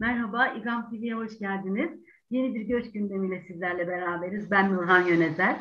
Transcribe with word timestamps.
Merhaba, 0.00 0.48
İGAM 0.48 0.90
TV'ye 0.90 1.14
hoş 1.14 1.38
geldiniz. 1.38 1.90
Yeni 2.30 2.54
bir 2.54 2.60
göç 2.60 2.92
gündemiyle 2.92 3.40
sizlerle 3.40 3.88
beraberiz. 3.88 4.50
Ben 4.50 4.74
Nurhan 4.74 5.06
Yönezer. 5.06 5.56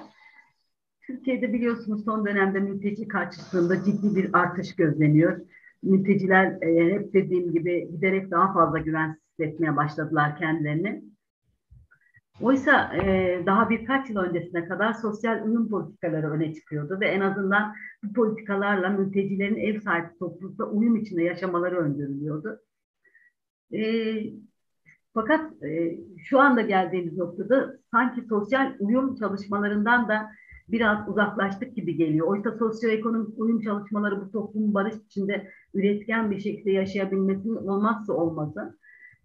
Türkiye'de 1.02 1.54
biliyorsunuz 1.54 2.06
son 2.06 2.26
dönemde 2.26 2.60
mülteci 2.60 3.08
karşısında 3.08 3.84
ciddi 3.84 4.16
bir 4.16 4.30
artış 4.34 4.76
gözleniyor. 4.76 5.40
Mülteciler 5.84 6.62
e, 6.62 6.94
hep 6.94 7.14
dediğim 7.14 7.52
gibi 7.52 7.92
giderek 7.92 8.32
daha 8.32 8.54
fazla 8.54 8.80
güvensiz 8.80 9.22
hissetmeye 9.40 9.76
başladılar 9.76 10.38
kendilerini. 10.38 11.04
Oysa 12.42 12.94
e, 12.96 13.44
daha 13.46 13.70
birkaç 13.70 14.10
yıl 14.10 14.18
öncesine 14.18 14.68
kadar 14.68 14.94
sosyal 14.94 15.46
uyum 15.46 15.70
politikaları 15.70 16.32
öne 16.32 16.54
çıkıyordu 16.54 17.00
ve 17.00 17.08
en 17.08 17.22
azından 17.22 17.74
bu 18.04 18.14
politikalarla 18.14 18.90
mültecilerin 18.90 19.58
ev 19.58 19.80
sahibi 19.80 20.18
toplulukta 20.20 20.64
uyum 20.64 20.96
içinde 20.96 21.24
yaşamaları 21.24 21.78
öngörülüyordu. 21.78 22.60
E, 23.74 23.84
fakat 25.14 25.64
e, 25.64 26.00
şu 26.18 26.40
anda 26.40 26.62
geldiğimiz 26.62 27.18
noktada 27.18 27.78
sanki 27.92 28.22
sosyal 28.22 28.74
uyum 28.80 29.16
çalışmalarından 29.16 30.10
da 30.10 30.30
biraz 30.72 31.10
uzaklaştık 31.10 31.76
gibi 31.76 31.96
geliyor. 31.96 32.28
Oysa 32.28 32.52
sosyoekonomik 32.52 33.40
uyum 33.40 33.62
çalışmaları 33.62 34.22
bu 34.22 34.32
toplumun 34.32 34.74
barış 34.74 34.96
içinde 35.08 35.52
üretken 35.74 36.32
bir 36.32 36.40
şekilde 36.40 36.72
yaşayabilmesinin 36.72 37.56
olmazsa 37.56 38.14
olmazı. 38.14 38.78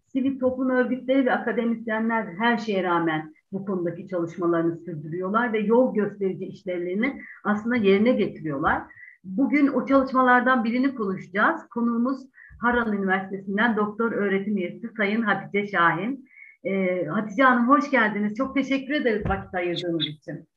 Sivil 0.06 0.38
toplum 0.38 0.70
örgütleri 0.70 1.26
ve 1.26 1.32
akademisyenler 1.32 2.24
her 2.38 2.58
şeye 2.58 2.82
rağmen 2.82 3.34
bu 3.52 3.64
konudaki 3.64 4.08
çalışmalarını 4.08 4.76
sürdürüyorlar 4.76 5.52
ve 5.52 5.58
yol 5.58 5.94
gösterici 5.94 6.44
işlevlerini 6.44 7.20
aslında 7.44 7.76
yerine 7.76 8.12
getiriyorlar. 8.12 8.82
Bugün 9.24 9.66
o 9.66 9.86
çalışmalardan 9.86 10.64
birini 10.64 10.94
konuşacağız. 10.94 11.68
Konuğumuz 11.68 12.26
Haran 12.60 12.92
Üniversitesi'nden 12.92 13.76
doktor 13.76 14.12
öğretim 14.12 14.56
üyesi 14.56 14.88
Sayın 14.96 15.22
Hatice 15.22 15.66
Şahin. 15.66 16.28
Ee, 16.64 17.04
Hatice 17.04 17.42
Hanım 17.42 17.68
hoş 17.68 17.90
geldiniz. 17.90 18.34
Çok 18.34 18.54
teşekkür 18.54 18.94
ederiz 18.94 19.26
vakit 19.26 19.54
ayırdığınız 19.54 20.06
için. 20.06 20.48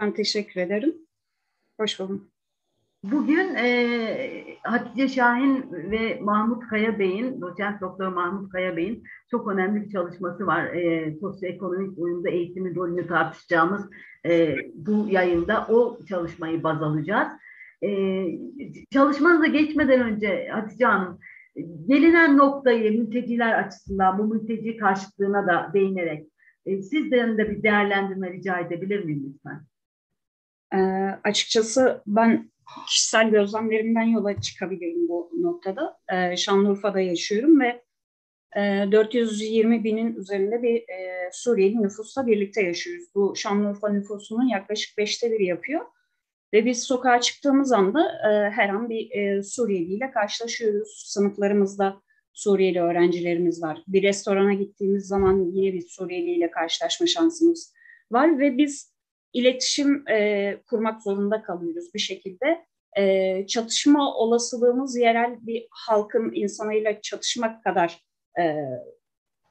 Ben 0.00 0.12
teşekkür 0.12 0.60
ederim. 0.60 0.94
Hoş 1.80 2.00
buldum. 2.00 2.30
Bugün 3.02 3.54
e, 3.54 4.58
Hatice 4.62 5.08
Şahin 5.08 5.72
ve 5.72 6.18
Mahmut 6.20 6.68
Kaya 6.68 6.98
Bey'in, 6.98 7.40
doçent 7.40 7.80
doktor 7.80 8.08
Mahmut 8.08 8.52
Kaya 8.52 8.76
Bey'in 8.76 9.04
çok 9.30 9.48
önemli 9.48 9.82
bir 9.82 9.90
çalışması 9.92 10.46
var. 10.46 10.64
E, 10.64 11.14
sosyoekonomik 11.20 11.98
uyumda 11.98 12.30
eğitimin 12.30 12.74
rolünü 12.74 13.06
tartışacağımız 13.06 13.90
e, 14.26 14.56
bu 14.74 15.06
yayında 15.08 15.66
o 15.68 15.98
çalışmayı 16.08 16.62
baz 16.62 16.82
alacağız. 16.82 17.28
E, 17.82 18.24
çalışmanıza 18.90 19.46
geçmeden 19.46 20.00
önce 20.00 20.48
Hatice 20.52 20.84
Hanım, 20.84 21.20
gelinen 21.86 22.38
noktayı 22.38 22.98
mülteciler 22.98 23.64
açısından 23.64 24.18
bu 24.18 24.34
mülteci 24.34 24.76
karşıtlığına 24.76 25.46
da 25.46 25.70
değinerek 25.74 26.26
e, 26.66 26.82
sizden 26.82 27.38
de 27.38 27.50
bir 27.50 27.62
değerlendirme 27.62 28.32
rica 28.32 28.58
edebilir 28.58 29.04
miyim 29.04 29.34
lütfen? 29.34 29.66
E, 30.74 30.78
açıkçası 31.24 32.02
ben 32.06 32.50
kişisel 32.88 33.30
gözlemlerimden 33.30 34.02
yola 34.02 34.40
çıkabilirim 34.40 35.08
bu 35.08 35.30
noktada. 35.40 35.98
E, 36.12 36.36
Şanlıurfa'da 36.36 37.00
yaşıyorum 37.00 37.60
ve 37.60 37.82
e, 38.56 38.60
420 38.92 39.84
binin 39.84 40.14
üzerinde 40.14 40.62
bir 40.62 40.76
e, 40.76 41.30
Suriyeli 41.32 41.82
nüfusla 41.82 42.26
birlikte 42.26 42.62
yaşıyoruz. 42.62 43.04
Bu 43.14 43.36
Şanlıurfa 43.36 43.88
nüfusunun 43.88 44.48
yaklaşık 44.48 44.98
beşte 44.98 45.30
biri 45.30 45.44
yapıyor. 45.44 45.80
Ve 46.52 46.64
biz 46.64 46.82
sokağa 46.82 47.20
çıktığımız 47.20 47.72
anda 47.72 48.02
e, 48.02 48.50
her 48.50 48.68
an 48.68 48.88
bir 48.88 49.10
e, 49.10 49.42
Suriyeli 49.42 49.94
ile 49.94 50.10
karşılaşıyoruz. 50.10 51.02
Sınıflarımızda 51.06 52.02
Suriyeli 52.32 52.80
öğrencilerimiz 52.80 53.62
var. 53.62 53.82
Bir 53.88 54.02
restorana 54.02 54.54
gittiğimiz 54.54 55.06
zaman 55.06 55.50
yine 55.52 55.72
bir 55.72 55.88
Suriyeli 55.88 56.30
ile 56.30 56.50
karşılaşma 56.50 57.06
şansımız 57.06 57.72
var 58.10 58.38
ve 58.38 58.58
biz 58.58 58.94
iletişim 59.32 60.08
e, 60.08 60.56
kurmak 60.66 61.02
zorunda 61.02 61.42
kalıyoruz 61.42 61.94
bir 61.94 61.98
şekilde. 61.98 62.64
E, 62.98 63.46
çatışma 63.46 64.14
olasılığımız 64.14 64.96
yerel 64.96 65.46
bir 65.46 65.66
halkın 65.70 66.32
insanıyla 66.34 67.00
çatışmak 67.00 67.64
kadar 67.64 68.04
e, 68.40 68.56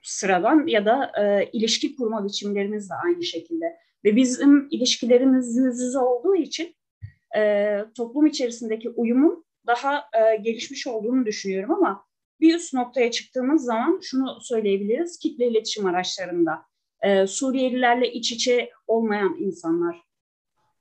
sıradan 0.03 0.67
ya 0.67 0.85
da 0.85 1.11
e, 1.21 1.49
ilişki 1.53 1.95
kurma 1.95 2.25
biçimlerimiz 2.25 2.89
de 2.89 2.93
aynı 3.05 3.23
şekilde. 3.23 3.65
Ve 4.05 4.15
bizim 4.15 4.67
ilişkilerimiz 4.71 5.57
yüz 5.57 5.81
yüze 5.81 5.99
olduğu 5.99 6.35
için 6.35 6.75
e, 7.37 7.77
toplum 7.97 8.25
içerisindeki 8.25 8.89
uyumun 8.89 9.45
daha 9.67 9.97
e, 9.97 10.35
gelişmiş 10.35 10.87
olduğunu 10.87 11.25
düşünüyorum 11.25 11.71
ama 11.71 12.05
bir 12.39 12.55
üst 12.55 12.73
noktaya 12.73 13.11
çıktığımız 13.11 13.63
zaman 13.63 13.99
şunu 14.01 14.41
söyleyebiliriz. 14.41 15.19
Kitle 15.19 15.47
iletişim 15.47 15.85
araçlarında 15.85 16.61
e, 17.01 17.27
Suriyelilerle 17.27 18.11
iç 18.11 18.31
içe 18.31 18.69
olmayan 18.87 19.37
insanlar, 19.39 20.01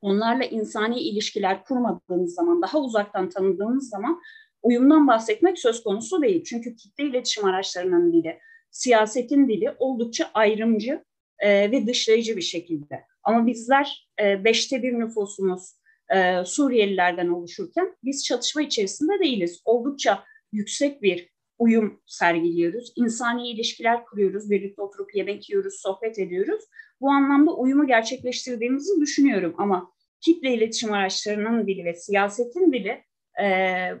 onlarla 0.01 0.43
insani 0.45 0.99
ilişkiler 0.99 1.63
kurmadığınız 1.63 2.33
zaman, 2.33 2.61
daha 2.61 2.79
uzaktan 2.79 3.29
tanıdığınız 3.29 3.89
zaman 3.89 4.21
uyumdan 4.61 5.07
bahsetmek 5.07 5.59
söz 5.59 5.83
konusu 5.83 6.21
değil. 6.21 6.43
Çünkü 6.43 6.75
kitle 6.75 7.03
iletişim 7.03 7.45
araçlarının 7.45 8.13
dili, 8.13 8.39
siyasetin 8.71 9.47
dili 9.47 9.71
oldukça 9.79 10.31
ayrımcı 10.33 11.03
e, 11.39 11.71
ve 11.71 11.87
dışlayıcı 11.87 12.37
bir 12.37 12.41
şekilde. 12.41 13.05
Ama 13.23 13.47
bizler 13.47 14.09
e, 14.21 14.43
beşte 14.43 14.83
bir 14.83 14.93
nüfusumuz 14.93 15.78
e, 16.15 16.45
Suriyelilerden 16.45 17.27
oluşurken 17.27 17.95
biz 18.03 18.25
çatışma 18.25 18.61
içerisinde 18.61 19.19
değiliz. 19.19 19.61
Oldukça 19.65 20.23
yüksek 20.51 21.01
bir 21.01 21.29
uyum 21.59 22.01
sergiliyoruz. 22.05 22.93
İnsani 22.95 23.49
ilişkiler 23.49 24.05
kuruyoruz, 24.05 24.49
birlikte 24.49 24.81
oturup 24.81 25.15
yemek 25.15 25.49
yiyoruz, 25.49 25.73
sohbet 25.81 26.19
ediyoruz. 26.19 26.63
Bu 27.01 27.09
anlamda 27.09 27.55
uyumu 27.55 27.87
gerçekleştirdiğimizi 27.87 29.01
düşünüyorum 29.01 29.55
ama 29.57 29.91
kitle 30.21 30.53
iletişim 30.53 30.93
araçlarının 30.93 31.67
dili 31.67 31.85
ve 31.85 31.93
siyasetin 31.93 32.73
dili 32.73 33.03
e, 33.43 33.45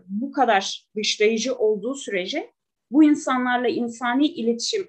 bu 0.07 0.31
kadar 0.31 0.85
dışlayıcı 0.95 1.55
olduğu 1.55 1.95
sürece 1.95 2.53
bu 2.91 3.03
insanlarla 3.03 3.67
insani 3.67 4.27
iletişim 4.27 4.87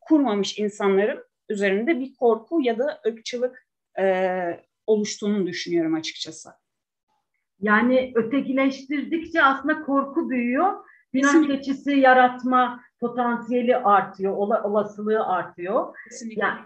kurmamış 0.00 0.58
insanların 0.58 1.24
üzerinde 1.48 2.00
bir 2.00 2.14
korku 2.14 2.60
ya 2.62 2.78
da 2.78 3.00
ırkçılık 3.06 3.66
e, 3.98 4.04
oluştuğunu 4.86 5.46
düşünüyorum 5.46 5.94
açıkçası. 5.94 6.61
Yani 7.62 8.12
ötekileştirdikçe 8.14 9.42
aslında 9.42 9.82
korku 9.82 10.30
büyüyor 10.30 10.72
Günah 11.12 11.46
keçisi 11.46 11.90
yaratma 11.90 12.80
potansiyeli 13.00 13.76
artıyor, 13.76 14.36
ola, 14.36 14.62
olasılığı 14.62 15.26
artıyor. 15.26 15.94
Kesinlikle. 16.08 16.42
Yani, 16.42 16.60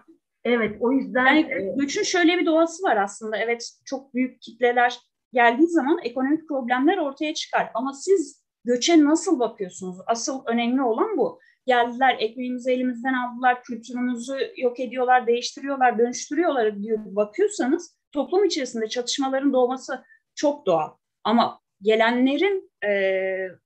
evet 0.44 0.76
o 0.80 0.92
yüzden... 0.92 1.26
Yani 1.26 1.40
e, 1.40 1.74
göçün 1.76 2.02
şöyle 2.02 2.38
bir 2.38 2.46
doğası 2.46 2.82
var 2.82 2.96
aslında. 2.96 3.36
Evet 3.36 3.70
çok 3.84 4.14
büyük 4.14 4.42
kitleler 4.42 4.98
geldiği 5.32 5.66
zaman 5.66 5.98
ekonomik 6.04 6.48
problemler 6.48 6.98
ortaya 6.98 7.34
çıkar. 7.34 7.70
Ama 7.74 7.92
siz 7.92 8.44
göçe 8.64 9.04
nasıl 9.04 9.38
bakıyorsunuz? 9.38 9.96
Asıl 10.06 10.42
önemli 10.46 10.82
olan 10.82 11.16
bu. 11.16 11.40
Geldiler, 11.66 12.16
ekmeğimizi 12.18 12.72
elimizden 12.72 13.14
aldılar, 13.14 13.62
kültürümüzü 13.62 14.52
yok 14.56 14.80
ediyorlar, 14.80 15.26
değiştiriyorlar, 15.26 15.98
dönüştürüyorlar 15.98 16.82
diyor 16.82 16.98
bakıyorsanız 17.04 17.96
toplum 18.12 18.44
içerisinde 18.44 18.88
çatışmaların 18.88 19.52
doğması 19.52 20.04
çok 20.36 20.66
doğal. 20.66 20.90
Ama 21.24 21.60
gelenlerin 21.82 22.70
e, 22.86 22.90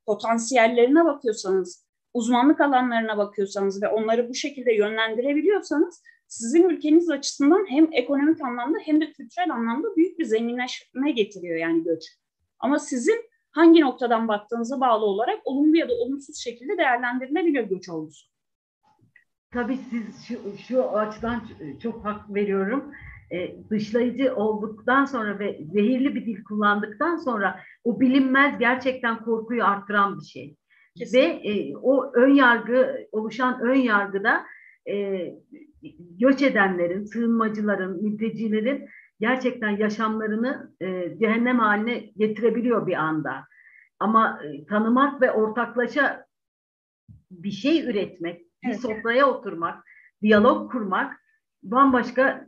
potansiyellerine 0.06 1.04
bakıyorsanız, 1.04 1.86
uzmanlık 2.14 2.60
alanlarına 2.60 3.18
bakıyorsanız 3.18 3.82
ve 3.82 3.88
onları 3.88 4.28
bu 4.28 4.34
şekilde 4.34 4.74
yönlendirebiliyorsanız 4.74 6.02
sizin 6.28 6.68
ülkeniz 6.68 7.10
açısından 7.10 7.66
hem 7.70 7.88
ekonomik 7.92 8.42
anlamda 8.42 8.78
hem 8.84 9.00
de 9.00 9.12
kültürel 9.12 9.50
anlamda 9.50 9.96
büyük 9.96 10.18
bir 10.18 10.24
zenginleşme 10.24 11.10
getiriyor 11.10 11.58
yani 11.58 11.84
göç. 11.84 12.04
Ama 12.58 12.78
sizin 12.78 13.30
hangi 13.50 13.80
noktadan 13.80 14.28
baktığınıza 14.28 14.80
bağlı 14.80 15.04
olarak 15.04 15.38
olumlu 15.44 15.76
ya 15.76 15.88
da 15.88 15.94
olumsuz 15.94 16.38
şekilde 16.38 16.78
değerlendirilebiliyor 16.78 17.64
göç 17.64 17.88
olgusu. 17.88 18.30
Tabii 19.52 19.78
siz 19.90 20.26
şu, 20.28 20.38
şu 20.68 20.90
açıdan 20.90 21.42
çok 21.82 22.04
hak 22.04 22.34
veriyorum 22.34 22.94
e, 23.32 23.56
dışlayıcı 23.70 24.34
olduktan 24.34 25.04
sonra 25.04 25.38
ve 25.38 25.60
zehirli 25.72 26.14
bir 26.14 26.26
dil 26.26 26.44
kullandıktan 26.44 27.16
sonra 27.16 27.60
o 27.84 28.00
bilinmez 28.00 28.58
gerçekten 28.58 29.24
korkuyu 29.24 29.64
arttıran 29.64 30.18
bir 30.18 30.24
şey. 30.24 30.56
Kesinlikle. 30.96 31.28
Ve 31.28 31.50
e, 31.50 31.76
o 31.76 32.12
ön 32.12 32.34
yargı, 32.34 33.08
oluşan 33.12 33.60
ön 33.60 33.74
yargıda 33.74 34.44
e, 34.88 35.26
göç 36.18 36.42
edenlerin, 36.42 37.04
sığınmacıların, 37.04 38.02
mültecilerin 38.02 38.88
gerçekten 39.20 39.70
yaşamlarını 39.70 40.74
e, 40.80 41.18
cehennem 41.18 41.58
haline 41.58 41.98
getirebiliyor 41.98 42.86
bir 42.86 42.94
anda. 42.94 43.44
Ama 43.98 44.40
e, 44.44 44.66
tanımak 44.66 45.22
ve 45.22 45.32
ortaklaşa 45.32 46.26
bir 47.30 47.50
şey 47.50 47.90
üretmek, 47.90 48.40
bir 48.62 48.68
evet. 48.68 48.80
sofraya 48.80 49.26
oturmak, 49.26 49.84
diyalog 50.22 50.72
kurmak 50.72 51.20
bambaşka 51.62 52.46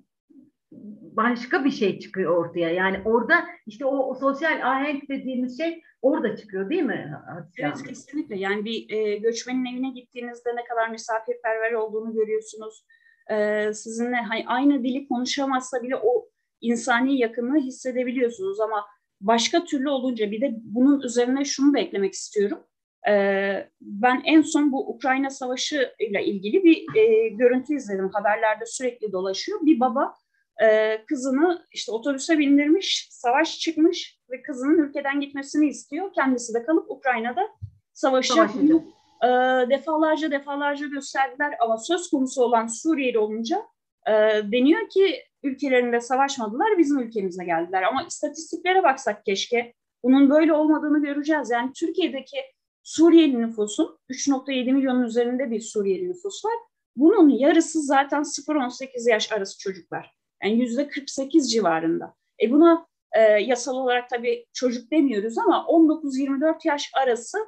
başka 1.16 1.64
bir 1.64 1.70
şey 1.70 1.98
çıkıyor 1.98 2.36
ortaya. 2.36 2.70
Yani 2.70 3.00
orada 3.04 3.34
işte 3.66 3.84
o, 3.84 3.98
o 3.98 4.14
sosyal 4.14 4.60
ahenk 4.62 5.08
dediğimiz 5.08 5.58
şey 5.58 5.82
orada 6.02 6.36
çıkıyor 6.36 6.70
değil 6.70 6.82
mi? 6.82 7.12
Evet 7.58 7.82
kesinlikle. 7.82 8.38
Yani 8.38 8.64
bir 8.64 8.90
e, 8.90 9.16
göçmenin 9.16 9.64
evine 9.64 9.90
gittiğinizde 9.90 10.56
ne 10.56 10.64
kadar 10.64 10.88
misafirperver 10.88 11.72
olduğunu 11.72 12.12
görüyorsunuz. 12.12 12.86
E, 13.30 13.66
sizinle 13.72 14.16
hani 14.16 14.44
aynı 14.46 14.84
dili 14.84 15.08
konuşamazsa 15.08 15.82
bile 15.82 15.96
o 15.96 16.28
insani 16.60 17.18
yakınlığı 17.18 17.58
hissedebiliyorsunuz 17.58 18.60
ama 18.60 18.86
başka 19.20 19.64
türlü 19.64 19.88
olunca 19.88 20.30
bir 20.30 20.40
de 20.40 20.54
bunun 20.62 21.00
üzerine 21.00 21.44
şunu 21.44 21.74
da 21.74 21.78
eklemek 21.78 22.12
istiyorum. 22.12 22.58
Ee, 23.08 23.68
ben 23.80 24.22
en 24.24 24.42
son 24.42 24.72
bu 24.72 24.94
Ukrayna 24.94 25.30
Savaşı 25.30 25.92
ile 25.98 26.24
ilgili 26.24 26.64
bir 26.64 26.96
e, 26.96 27.28
görüntü 27.28 27.74
izledim. 27.74 28.10
Haberlerde 28.12 28.66
sürekli 28.66 29.12
dolaşıyor. 29.12 29.60
Bir 29.62 29.80
baba 29.80 30.14
e, 30.62 30.98
kızını 31.06 31.66
işte 31.72 31.92
otobüse 31.92 32.38
bindirmiş, 32.38 33.08
savaş 33.10 33.58
çıkmış 33.58 34.18
ve 34.30 34.42
kızının 34.42 34.78
ülkeden 34.78 35.20
gitmesini 35.20 35.68
istiyor. 35.68 36.12
Kendisi 36.14 36.54
de 36.54 36.64
kalıp 36.64 36.90
Ukrayna'da 36.90 37.48
savaşacak. 37.92 38.50
E, 39.24 39.28
defalarca 39.70 40.30
defalarca 40.30 40.86
gösterdiler 40.86 41.54
ama 41.60 41.78
söz 41.78 42.10
konusu 42.10 42.42
olan 42.42 42.66
Suriyeli 42.66 43.18
olunca 43.18 43.62
e, 44.08 44.12
deniyor 44.52 44.88
ki 44.88 45.22
ülkelerinde 45.42 46.00
savaşmadılar, 46.00 46.78
bizim 46.78 46.98
ülkemize 46.98 47.44
geldiler. 47.44 47.82
Ama 47.82 48.02
istatistiklere 48.02 48.82
baksak 48.82 49.24
keşke 49.24 49.74
bunun 50.04 50.30
böyle 50.30 50.52
olmadığını 50.52 51.02
göreceğiz. 51.02 51.50
Yani 51.50 51.72
Türkiye'deki 51.72 52.36
Suriyeli 52.82 53.40
nüfusun 53.40 53.98
3.7 54.10 54.72
milyonun 54.72 55.02
üzerinde 55.02 55.50
bir 55.50 55.60
Suriyeli 55.60 56.08
nüfus 56.08 56.44
var. 56.44 56.54
Bunun 56.96 57.28
yarısı 57.28 57.82
zaten 57.82 58.22
0-18 58.22 59.10
yaş 59.10 59.32
arası 59.32 59.58
çocuklar. 59.58 60.21
Yani 60.44 60.60
yüzde 60.60 60.88
48 60.88 61.52
civarında. 61.52 62.14
E 62.42 62.50
buna 62.50 62.86
e, 63.16 63.20
yasal 63.20 63.74
olarak 63.74 64.08
tabii 64.10 64.46
çocuk 64.52 64.90
demiyoruz 64.90 65.38
ama 65.38 65.56
19-24 65.68 66.68
yaş 66.68 66.90
arası 66.94 67.38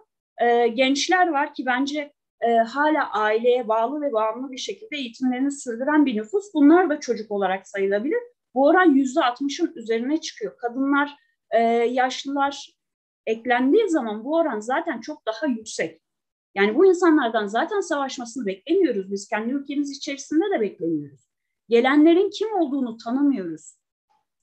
e, 0.42 0.68
gençler 0.68 1.28
var 1.28 1.54
ki 1.54 1.66
bence 1.66 2.12
e, 2.40 2.56
hala 2.56 3.12
aileye 3.12 3.68
bağlı 3.68 4.00
ve 4.00 4.12
bağımlı 4.12 4.52
bir 4.52 4.58
şekilde 4.58 4.96
eğitimlerini 4.96 5.52
sürdüren 5.52 6.06
bir 6.06 6.16
nüfus. 6.16 6.44
Bunlar 6.54 6.90
da 6.90 7.00
çocuk 7.00 7.30
olarak 7.30 7.68
sayılabilir. 7.68 8.20
Bu 8.54 8.66
oran 8.66 8.90
yüzde 8.94 9.20
60'ın 9.20 9.72
üzerine 9.76 10.20
çıkıyor. 10.20 10.58
Kadınlar, 10.58 11.10
e, 11.50 11.60
yaşlılar 11.72 12.74
eklendiği 13.26 13.88
zaman 13.88 14.24
bu 14.24 14.36
oran 14.36 14.60
zaten 14.60 15.00
çok 15.00 15.26
daha 15.26 15.46
yüksek. 15.46 16.00
Yani 16.54 16.74
bu 16.74 16.86
insanlardan 16.86 17.46
zaten 17.46 17.80
savaşmasını 17.80 18.46
beklemiyoruz. 18.46 19.10
Biz 19.10 19.28
kendi 19.28 19.52
ülkemiz 19.52 19.90
içerisinde 19.90 20.44
de 20.56 20.60
beklemiyoruz. 20.60 21.33
Gelenlerin 21.68 22.30
kim 22.30 22.54
olduğunu 22.54 22.96
tanımıyoruz. 22.96 23.74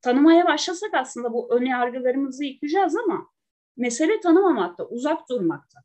Tanımaya 0.01 0.45
başlasak 0.45 0.93
aslında 0.93 1.33
bu 1.33 1.55
ön 1.55 1.65
yargılarımızı 1.65 2.43
yıkacağız 2.43 2.95
ama 2.95 3.27
mesele 3.77 4.19
tanımamakta, 4.19 4.87
uzak 4.87 5.29
durmakta. 5.29 5.79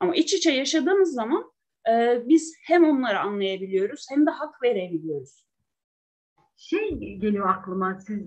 Ama 0.00 0.14
iç 0.14 0.34
içe 0.34 0.50
yaşadığımız 0.50 1.14
zaman 1.14 1.52
e, 1.90 2.22
biz 2.28 2.54
hem 2.66 2.84
onları 2.84 3.20
anlayabiliyoruz 3.20 4.06
hem 4.10 4.26
de 4.26 4.30
hak 4.30 4.62
verebiliyoruz. 4.62 5.46
Şey 6.56 6.98
geliyor 7.18 7.48
aklıma 7.48 8.00
siz, 8.00 8.20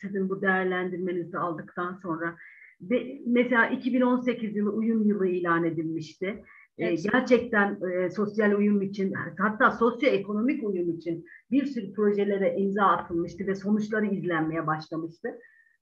sizin 0.00 0.28
bu 0.28 0.42
değerlendirmenizi 0.42 1.38
aldıktan 1.38 2.00
sonra. 2.02 2.36
De, 2.80 3.20
mesela 3.26 3.66
2018 3.66 4.56
yılı 4.56 4.70
uyum 4.70 5.08
yılı 5.08 5.28
ilan 5.28 5.64
edilmişti. 5.64 6.44
Ee, 6.80 6.86
evet. 6.86 7.06
gerçekten 7.12 7.78
e, 7.90 8.10
sosyal 8.10 8.52
uyum 8.52 8.82
için 8.82 9.12
hatta 9.38 9.70
sosyoekonomik 9.70 10.64
uyum 10.64 10.90
için 10.96 11.26
bir 11.50 11.66
sürü 11.66 11.92
projelere 11.92 12.56
imza 12.56 12.84
atılmıştı 12.84 13.46
ve 13.46 13.54
sonuçları 13.54 14.06
izlenmeye 14.06 14.66
başlamıştı. 14.66 15.28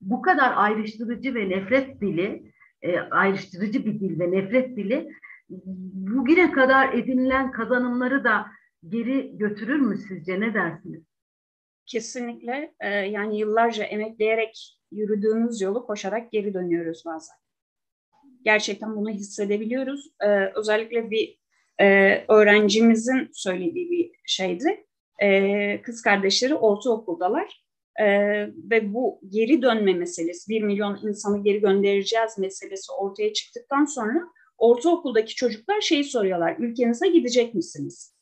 Bu 0.00 0.22
kadar 0.22 0.52
ayrıştırıcı 0.56 1.34
ve 1.34 1.48
nefret 1.48 2.00
dili, 2.00 2.52
e, 2.82 2.98
ayrıştırıcı 2.98 3.86
bir 3.86 4.00
dil 4.00 4.20
ve 4.20 4.30
nefret 4.30 4.76
dili 4.76 5.08
bugüne 5.94 6.52
kadar 6.52 6.92
edinilen 6.92 7.50
kazanımları 7.50 8.24
da 8.24 8.46
geri 8.88 9.38
götürür 9.38 9.80
mü 9.80 9.96
sizce? 9.96 10.40
Ne 10.40 10.54
dersiniz? 10.54 11.02
Kesinlikle. 11.86 12.74
E, 12.80 12.88
yani 12.88 13.38
yıllarca 13.38 13.84
emekleyerek 13.84 14.78
yürüdüğümüz 14.92 15.60
yolu 15.60 15.86
koşarak 15.86 16.32
geri 16.32 16.54
dönüyoruz 16.54 17.02
bazen 17.06 17.36
gerçekten 18.44 18.96
bunu 18.96 19.10
hissedebiliyoruz. 19.10 20.10
Ee, 20.20 20.52
özellikle 20.54 21.10
bir 21.10 21.38
e, 21.80 22.16
öğrencimizin 22.28 23.30
söylediği 23.32 23.90
bir 23.90 24.10
şeydi. 24.26 24.84
E, 25.22 25.82
kız 25.82 26.02
kardeşleri 26.02 26.54
ortaokuldalar 26.54 27.64
e, 28.00 28.06
ve 28.70 28.94
bu 28.94 29.20
geri 29.28 29.62
dönme 29.62 29.94
meselesi, 29.94 30.50
bir 30.50 30.62
milyon 30.62 30.98
insanı 31.02 31.44
geri 31.44 31.60
göndereceğiz 31.60 32.38
meselesi 32.38 32.92
ortaya 32.92 33.32
çıktıktan 33.32 33.84
sonra 33.84 34.20
ortaokuldaki 34.58 35.34
çocuklar 35.34 35.80
şeyi 35.80 36.04
soruyorlar, 36.04 36.56
ülkenize 36.58 37.08
gidecek 37.08 37.54
misiniz? 37.54 38.14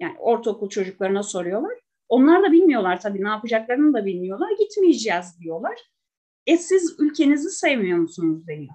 Yani 0.00 0.18
ortaokul 0.18 0.68
çocuklarına 0.68 1.22
soruyorlar. 1.22 1.78
Onlar 2.08 2.42
da 2.42 2.52
bilmiyorlar 2.52 3.00
tabii 3.00 3.24
ne 3.24 3.28
yapacaklarını 3.28 3.94
da 3.94 4.04
bilmiyorlar. 4.06 4.50
Gitmeyeceğiz 4.58 5.40
diyorlar. 5.40 5.78
E 6.46 6.56
siz 6.56 6.96
ülkenizi 6.98 7.50
sevmiyor 7.50 7.98
musunuz 7.98 8.46
deniyor. 8.46 8.74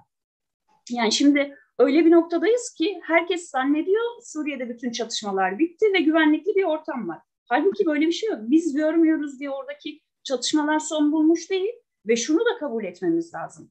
Yani 0.90 1.12
şimdi 1.12 1.56
öyle 1.78 2.04
bir 2.04 2.10
noktadayız 2.10 2.74
ki 2.78 3.00
herkes 3.02 3.50
zannediyor 3.50 4.04
Suriye'de 4.22 4.68
bütün 4.68 4.90
çatışmalar 4.90 5.58
bitti 5.58 5.86
ve 5.94 6.00
güvenlikli 6.00 6.54
bir 6.56 6.64
ortam 6.64 7.08
var. 7.08 7.18
Halbuki 7.48 7.86
böyle 7.86 8.06
bir 8.06 8.12
şey 8.12 8.28
yok. 8.28 8.38
Biz 8.42 8.74
görmüyoruz 8.74 9.40
diye 9.40 9.50
oradaki 9.50 10.00
çatışmalar 10.24 10.78
son 10.78 11.12
bulmuş 11.12 11.50
değil 11.50 11.72
ve 12.06 12.16
şunu 12.16 12.40
da 12.40 12.58
kabul 12.60 12.84
etmemiz 12.84 13.34
lazım. 13.34 13.70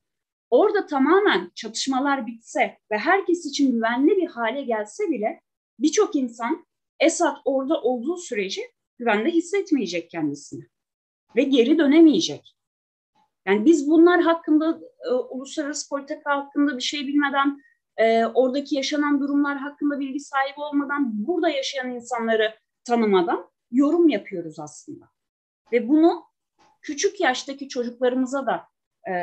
Orada 0.50 0.86
tamamen 0.86 1.52
çatışmalar 1.56 2.28
bitse 2.28 2.78
ve 2.92 2.98
herkes 2.98 3.46
için 3.46 3.72
güvenli 3.72 4.18
bir 4.18 4.28
hale 4.28 4.62
gelse 4.62 5.04
bile 5.10 5.42
birçok 5.80 6.16
insan 6.16 6.66
Esad 7.00 7.38
orada 7.46 7.82
olduğu 7.82 8.18
sürece 8.18 8.62
güvende 8.98 9.32
hissetmeyecek 9.32 10.10
kendisini 10.10 10.64
ve 11.36 11.44
geri 11.44 11.78
dönemeyecek. 11.78 12.56
Yani 13.48 13.66
biz 13.66 13.90
bunlar 13.90 14.22
hakkında 14.22 14.80
e, 15.10 15.14
uluslararası 15.14 15.90
politika 15.90 16.38
hakkında 16.38 16.78
bir 16.78 16.84
şey 16.84 17.08
bilmeden, 17.08 17.62
e, 17.98 18.26
oradaki 18.26 18.76
yaşanan 18.76 19.20
durumlar 19.20 19.58
hakkında 19.58 20.00
bilgi 20.00 20.20
sahibi 20.20 20.60
olmadan, 20.60 21.28
burada 21.28 21.50
yaşayan 21.50 21.92
insanları 21.92 22.56
tanımadan 22.84 23.50
yorum 23.72 24.10
yapıyoruz 24.10 24.60
aslında. 24.60 25.06
Ve 25.72 25.88
bunu 25.88 26.24
küçük 26.82 27.22
yaştaki 27.22 27.70
çocuklarımıza 27.70 28.46
da 28.46 28.64
e, 29.12 29.14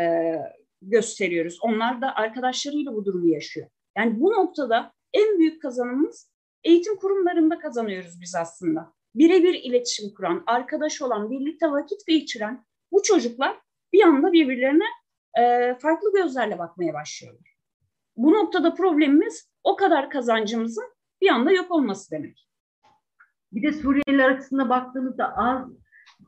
gösteriyoruz. 0.83 1.59
Onlar 1.63 2.01
da 2.01 2.15
arkadaşlarıyla 2.15 2.95
bu 2.95 3.05
durumu 3.05 3.29
yaşıyor. 3.29 3.67
Yani 3.97 4.21
bu 4.21 4.33
noktada 4.33 4.93
en 5.13 5.39
büyük 5.39 5.63
kazanımız 5.63 6.33
eğitim 6.65 6.97
kurumlarında 6.97 7.59
kazanıyoruz 7.59 8.21
biz 8.21 8.35
aslında. 8.35 8.93
Birebir 9.15 9.55
iletişim 9.55 10.15
kuran, 10.15 10.43
arkadaş 10.47 11.03
olan, 11.03 11.31
birlikte 11.31 11.71
vakit 11.71 12.07
geçiren 12.07 12.65
bu 12.93 13.03
çocuklar 13.03 13.61
bir 13.93 14.03
anda 14.03 14.33
birbirlerine 14.33 14.85
e, 15.39 15.75
farklı 15.83 16.13
gözlerle 16.13 16.59
bakmaya 16.59 16.95
başlıyorlar. 16.95 17.57
Bu 18.17 18.33
noktada 18.33 18.75
problemimiz 18.75 19.51
o 19.65 19.77
kadar 19.77 20.11
kazancımızın 20.11 20.85
bir 21.21 21.29
anda 21.29 21.53
yok 21.53 21.71
olması 21.71 22.11
demek. 22.11 22.49
Bir 23.53 23.63
de 23.63 23.73
Suriyeliler 23.73 24.31
açısından 24.31 24.69
baktığımızda 24.69 25.37
az 25.37 25.69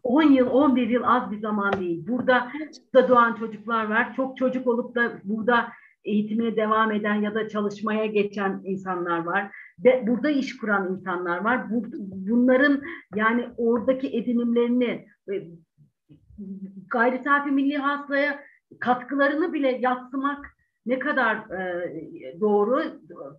10 0.02 0.22
yıl, 0.22 0.46
11 0.46 0.88
yıl 0.88 1.02
az 1.04 1.30
bir 1.30 1.40
zaman 1.40 1.72
değil. 1.80 2.06
Burada 2.08 2.52
da 2.94 3.08
doğan 3.08 3.34
çocuklar 3.34 3.84
var. 3.84 4.14
Çok 4.16 4.36
çocuk 4.36 4.66
olup 4.66 4.94
da 4.94 5.12
burada 5.24 5.68
eğitimine 6.04 6.56
devam 6.56 6.92
eden 6.92 7.14
ya 7.14 7.34
da 7.34 7.48
çalışmaya 7.48 8.06
geçen 8.06 8.60
insanlar 8.64 9.18
var. 9.18 9.50
Ve 9.84 10.06
burada 10.06 10.30
iş 10.30 10.56
kuran 10.56 10.92
insanlar 10.92 11.38
var. 11.38 11.66
Bunların 12.10 12.82
yani 13.14 13.48
oradaki 13.56 14.16
edinimlerini 14.16 15.06
gayri 16.90 17.22
safi 17.24 17.50
milli 17.50 17.76
hasılaya 17.76 18.40
katkılarını 18.80 19.52
bile 19.52 19.78
yatsımak 19.80 20.56
ne 20.86 20.98
kadar 20.98 21.36
e, 21.36 22.40
doğru. 22.40 22.82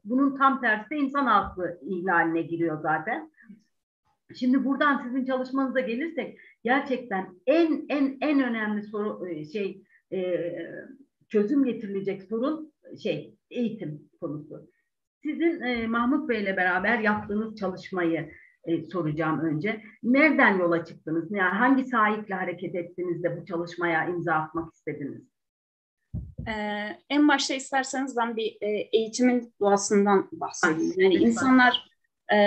Bunun 0.06 0.38
tam 0.38 0.62
tersi 0.62 0.96
insan 0.96 1.26
haklı 1.26 1.80
ihlaline 1.82 2.42
giriyor 2.42 2.82
zaten. 2.82 3.32
Şimdi 4.36 4.66
buradan 4.66 5.04
sizin 5.04 5.26
çalışmanıza 5.26 5.80
gelirsek 5.80 6.40
gerçekten 6.64 7.28
en 7.48 7.86
en 7.90 8.18
en 8.22 8.40
önemli 8.40 8.84
soru 8.84 9.28
e, 9.28 9.46
şey 9.46 9.82
e, 10.12 10.52
çözüm 11.30 11.64
getirilecek 11.64 12.24
sorun 12.24 12.74
şey 13.04 13.36
eğitim 13.52 14.10
konusu. 14.20 14.70
Sizin 15.24 15.62
e, 15.62 15.88
Mahmut 15.88 16.30
Bey 16.30 16.44
ile 16.44 16.58
beraber 16.58 17.00
yaptığınız 17.00 17.56
çalışmayı 17.56 18.32
e, 18.66 18.84
soracağım 18.84 19.40
önce. 19.40 19.82
Nereden 20.04 20.60
yola 20.60 20.86
çıktınız? 20.86 21.32
Yani 21.32 21.54
hangi 21.54 21.86
sahiple 21.86 22.36
hareket 22.36 22.76
ettiniz 22.76 23.24
de 23.24 23.42
bu 23.42 23.46
çalışmaya 23.46 24.06
imza 24.06 24.34
atmak 24.34 24.74
istediniz? 24.74 25.22
Ee, 26.48 27.00
en 27.10 27.28
başta 27.28 27.54
isterseniz 27.54 28.18
ben 28.18 28.36
bir 28.36 28.58
e, 28.62 28.68
eğitimin 28.68 29.54
doğasından 29.60 30.30
bahsedeyim. 30.32 30.94
Yani 30.98 31.16
insanlar 31.16 31.90
e, 32.34 32.38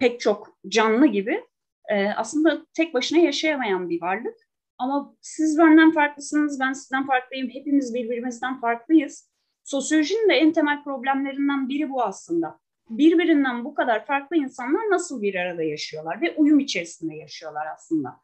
pek 0.00 0.20
çok 0.20 0.58
canlı 0.68 1.06
gibi 1.06 1.44
e, 1.88 2.08
aslında 2.08 2.66
tek 2.74 2.94
başına 2.94 3.18
yaşayamayan 3.18 3.90
bir 3.90 4.02
varlık. 4.02 4.36
Ama 4.78 5.14
siz 5.20 5.58
benden 5.58 5.92
farklısınız, 5.92 6.60
ben 6.60 6.72
sizden 6.72 7.06
farklıyım, 7.06 7.48
hepimiz 7.48 7.94
birbirimizden 7.94 8.60
farklıyız. 8.60 9.30
Sosyolojinin 9.64 10.28
de 10.28 10.34
en 10.34 10.52
temel 10.52 10.84
problemlerinden 10.84 11.68
biri 11.68 11.90
bu 11.90 12.02
aslında. 12.02 12.60
Birbirinden 12.90 13.64
bu 13.64 13.74
kadar 13.74 14.06
farklı 14.06 14.36
insanlar 14.36 14.90
nasıl 14.90 15.22
bir 15.22 15.34
arada 15.34 15.62
yaşıyorlar 15.62 16.20
ve 16.20 16.34
uyum 16.36 16.58
içerisinde 16.58 17.14
yaşıyorlar 17.14 17.66
aslında. 17.74 18.16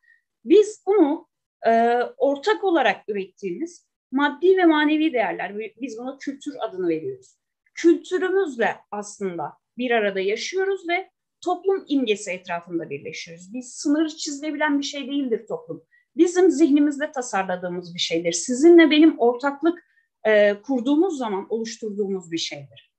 Biz 0.44 0.82
bunu 0.87 1.28
e, 1.66 2.00
ortak 2.16 2.64
olarak 2.64 3.08
ürettiğimiz 3.08 3.87
maddi 4.12 4.56
ve 4.56 4.64
manevi 4.64 5.12
değerler, 5.12 5.58
biz 5.80 5.99
buna 5.99 6.18
kültür 6.18 6.54
adını 6.61 6.88
veriyoruz. 6.88 7.37
Kültürümüzle 7.75 8.76
aslında 8.90 9.52
bir 9.78 9.90
arada 9.90 10.20
yaşıyoruz 10.20 10.88
ve 10.88 11.11
toplum 11.44 11.85
imgesi 11.88 12.30
etrafında 12.30 12.90
birleşiyoruz. 12.90 13.54
Biz 13.54 13.75
sınırı 13.75 14.08
çizilebilen 14.08 14.78
bir 14.78 14.85
şey 14.85 15.06
değildir 15.06 15.46
toplum. 15.49 15.82
Bizim 16.16 16.50
zihnimizde 16.50 17.12
tasarladığımız 17.12 17.94
bir 17.94 18.00
şeydir. 18.00 18.32
Sizinle 18.32 18.90
benim 18.90 19.18
ortaklık 19.18 19.85
e, 20.26 20.54
kurduğumuz 20.62 21.18
zaman 21.18 21.46
oluşturduğumuz 21.49 22.32
bir 22.32 22.38
şeydir. 22.38 22.92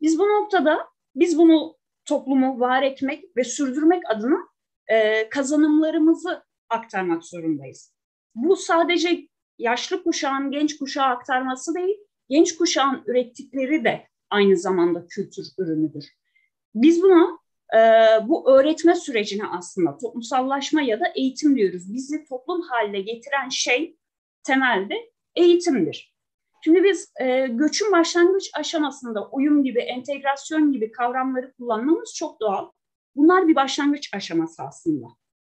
Biz 0.00 0.18
bu 0.18 0.22
noktada 0.22 0.93
biz 1.14 1.38
bunu 1.38 1.76
toplumu 2.04 2.60
var 2.60 2.82
etmek 2.82 3.24
ve 3.36 3.44
sürdürmek 3.44 4.02
adına 4.10 4.38
e, 4.88 5.28
kazanımlarımızı 5.28 6.44
aktarmak 6.68 7.24
zorundayız. 7.24 7.94
Bu 8.34 8.56
sadece 8.56 9.28
yaşlı 9.58 10.02
kuşağın 10.02 10.50
genç 10.50 10.78
kuşağa 10.78 11.04
aktarması 11.04 11.74
değil, 11.74 11.96
genç 12.28 12.56
kuşağın 12.56 13.02
ürettikleri 13.06 13.84
de 13.84 14.08
aynı 14.30 14.56
zamanda 14.56 15.06
kültür 15.06 15.44
ürünüdür. 15.58 16.04
Biz 16.74 17.02
buna 17.02 17.38
e, 17.74 17.78
bu 18.28 18.50
öğretme 18.50 18.94
sürecine 18.94 19.46
aslında 19.46 19.96
toplumsallaşma 19.96 20.82
ya 20.82 21.00
da 21.00 21.04
eğitim 21.16 21.56
diyoruz. 21.56 21.92
Bizi 21.92 22.24
toplum 22.24 22.62
haline 22.62 23.00
getiren 23.00 23.48
şey 23.48 23.96
temelde 24.42 24.94
eğitimdir. 25.36 26.13
Şimdi 26.64 26.84
biz 26.84 27.12
e, 27.20 27.46
göçün 27.46 27.92
başlangıç 27.92 28.50
aşamasında 28.54 29.28
uyum 29.28 29.64
gibi, 29.64 29.80
entegrasyon 29.80 30.72
gibi 30.72 30.92
kavramları 30.92 31.52
kullanmamız 31.52 32.14
çok 32.14 32.40
doğal. 32.40 32.70
Bunlar 33.16 33.48
bir 33.48 33.54
başlangıç 33.54 34.10
aşaması 34.14 34.62
aslında. 34.62 35.06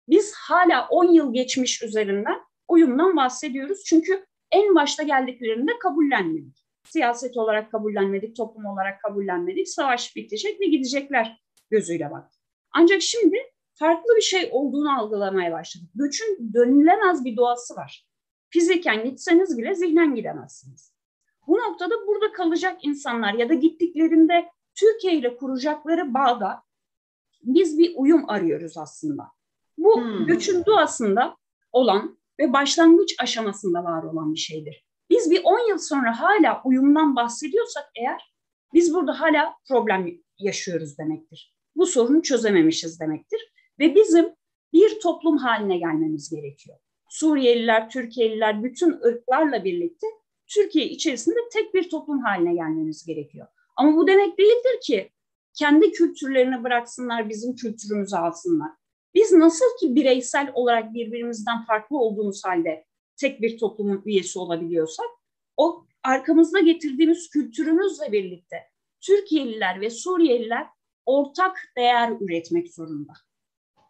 Biz 0.10 0.34
hala 0.36 0.88
10 0.88 1.14
yıl 1.14 1.34
geçmiş 1.34 1.84
üzerinden 1.84 2.40
uyumdan 2.68 3.16
bahsediyoruz. 3.16 3.84
Çünkü 3.86 4.26
en 4.52 4.76
başta 4.76 5.04
geldiklerinde 5.04 5.72
kabullenmedik. 5.80 6.66
Siyaset 6.86 7.38
olarak 7.38 7.72
kabullenmedik, 7.72 8.36
toplum 8.36 8.66
olarak 8.66 9.02
kabullenmedik. 9.02 9.70
Savaş 9.70 10.16
bitecek 10.16 10.62
ve 10.62 10.66
gidecekler 10.66 11.42
gözüyle 11.72 12.12
bak. 12.12 12.32
Ancak 12.72 13.02
şimdi 13.02 13.38
farklı 13.74 14.16
bir 14.16 14.22
şey 14.22 14.50
olduğunu 14.52 15.00
algılamaya 15.00 15.52
başladık. 15.52 15.90
Göçün 15.96 16.54
dönülemez 16.54 17.26
bir 17.26 17.38
doğası 17.38 17.76
var. 17.76 18.08
Fiziken 18.50 19.04
gitseniz 19.04 19.58
bile 19.58 19.76
zihnen 19.76 20.16
gidemezsiniz. 20.16 20.91
Bu 21.48 21.58
noktada 21.58 22.08
burada 22.08 22.32
kalacak 22.32 22.86
insanlar 22.86 23.34
ya 23.34 23.50
da 23.50 23.54
gittiklerinde 23.54 24.50
Türkiye 24.76 25.14
ile 25.14 25.38
kuracakları 25.38 26.14
bağda 26.14 26.64
biz 27.44 27.78
bir 27.78 27.94
uyum 27.96 28.30
arıyoruz 28.30 28.78
aslında. 28.78 29.24
Bu 29.78 30.02
hmm. 30.02 30.26
göçün 30.26 30.66
doğasında 30.66 31.36
olan 31.72 32.18
ve 32.40 32.54
başlangıç 32.54 33.16
aşamasında 33.20 33.84
var 33.84 34.04
olan 34.04 34.34
bir 34.34 34.40
şeydir. 34.40 34.86
Biz 35.10 35.32
bir 35.32 35.42
10 35.44 35.70
yıl 35.70 35.78
sonra 35.78 36.20
hala 36.20 36.62
uyumdan 36.66 37.16
bahsediyorsak 37.16 37.84
eğer 37.96 38.34
biz 38.74 38.94
burada 38.94 39.20
hala 39.20 39.54
problem 39.68 40.08
yaşıyoruz 40.38 40.98
demektir 40.98 41.54
bu 41.76 41.86
sorunu 41.86 42.22
çözememişiz 42.22 43.00
demektir. 43.00 43.52
Ve 43.80 43.96
bizim 43.96 44.30
bir 44.74 45.00
toplum 45.00 45.38
haline 45.38 45.78
gelmemiz 45.78 46.30
gerekiyor. 46.30 46.78
Suriyeliler, 47.10 47.90
Türkiye'liler, 47.90 48.64
bütün 48.64 48.92
ırklarla 48.92 49.64
birlikte 49.64 50.08
Türkiye 50.54 50.86
içerisinde 50.86 51.40
tek 51.54 51.74
bir 51.74 51.90
toplum 51.90 52.20
haline 52.20 52.54
gelmemiz 52.54 53.06
gerekiyor. 53.06 53.48
Ama 53.76 53.98
bu 53.98 54.08
demek 54.08 54.38
değildir 54.38 54.82
ki 54.84 55.12
kendi 55.54 55.92
kültürlerini 55.92 56.64
bıraksınlar, 56.64 57.30
bizim 57.30 57.56
kültürümüzü 57.56 58.16
alsınlar. 58.16 58.72
Biz 59.14 59.32
nasıl 59.32 59.66
ki 59.80 59.96
bireysel 59.96 60.52
olarak 60.54 60.94
birbirimizden 60.94 61.66
farklı 61.66 61.98
olduğumuz 61.98 62.46
halde 62.46 62.86
tek 63.18 63.42
bir 63.42 63.58
toplumun 63.58 64.02
üyesi 64.06 64.40
olabiliyorsak, 64.40 65.06
o 65.58 65.86
arkamızda 66.04 66.60
getirdiğimiz 66.60 67.30
kültürümüzle 67.30 68.12
birlikte 68.12 68.58
Türkiye'liler 69.02 69.82
ve 69.82 69.90
Suriyeliler 69.90 70.68
ortak 71.06 71.58
değer 71.78 72.14
üretmek 72.22 72.74
zorunda. 72.74 73.14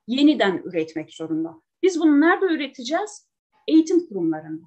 Yeniden 0.07 0.61
üretmek 0.65 1.13
zorunda. 1.13 1.61
Biz 1.83 1.99
bunu 1.99 2.21
nerede 2.21 2.45
üreteceğiz? 2.45 3.29
Eğitim 3.67 4.07
kurumlarında. 4.07 4.65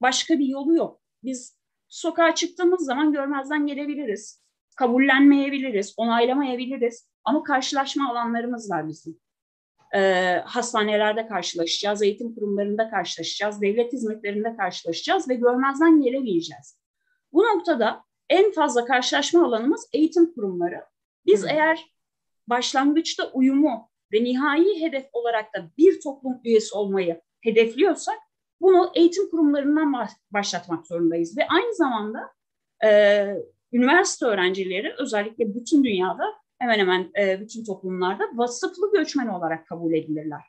Başka 0.00 0.38
bir 0.38 0.46
yolu 0.46 0.74
yok. 0.74 1.01
Biz 1.22 1.58
sokağa 1.88 2.34
çıktığımız 2.34 2.84
zaman 2.84 3.12
görmezden 3.12 3.66
gelebiliriz. 3.66 4.42
Kabullenmeyebiliriz, 4.76 5.94
onaylamayabiliriz. 5.96 7.08
Ama 7.24 7.42
karşılaşma 7.42 8.10
alanlarımız 8.10 8.70
var 8.70 8.88
bizim. 8.88 9.20
Ee, 9.94 10.42
hastanelerde 10.44 11.26
karşılaşacağız, 11.26 12.02
eğitim 12.02 12.34
kurumlarında 12.34 12.90
karşılaşacağız, 12.90 13.60
devlet 13.60 13.92
hizmetlerinde 13.92 14.56
karşılaşacağız 14.56 15.28
ve 15.28 15.34
görmezden 15.34 16.02
gelemeyeceğiz. 16.02 16.78
Bu 17.32 17.42
noktada 17.42 18.04
en 18.28 18.52
fazla 18.52 18.84
karşılaşma 18.84 19.46
alanımız 19.46 19.88
eğitim 19.92 20.34
kurumları. 20.34 20.84
Biz 21.26 21.42
Hı. 21.42 21.48
eğer 21.50 21.92
başlangıçta 22.46 23.30
uyumu 23.32 23.90
ve 24.12 24.24
nihai 24.24 24.80
hedef 24.80 25.06
olarak 25.12 25.54
da 25.54 25.70
bir 25.78 26.00
toplum 26.00 26.40
üyesi 26.44 26.74
olmayı 26.74 27.20
hedefliyorsak 27.40 28.18
bunu 28.62 28.90
eğitim 28.94 29.30
kurumlarından 29.30 30.08
başlatmak 30.30 30.86
zorundayız. 30.86 31.38
Ve 31.38 31.46
aynı 31.48 31.74
zamanda 31.74 32.30
e, 32.84 32.90
üniversite 33.72 34.26
öğrencileri 34.26 34.94
özellikle 34.98 35.54
bütün 35.54 35.84
dünyada 35.84 36.24
hemen 36.58 36.78
hemen 36.78 37.10
e, 37.20 37.40
bütün 37.40 37.64
toplumlarda 37.64 38.24
vasıflı 38.32 38.92
göçmen 38.92 39.28
olarak 39.28 39.66
kabul 39.66 39.92
edilirler. 39.92 40.40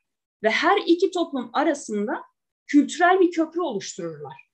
Ve 0.44 0.50
her 0.50 0.78
iki 0.88 1.12
toplum 1.12 1.50
arasında 1.54 2.24
kültürel 2.68 3.20
bir 3.20 3.32
köprü 3.32 3.62
oluştururlar. 3.62 4.50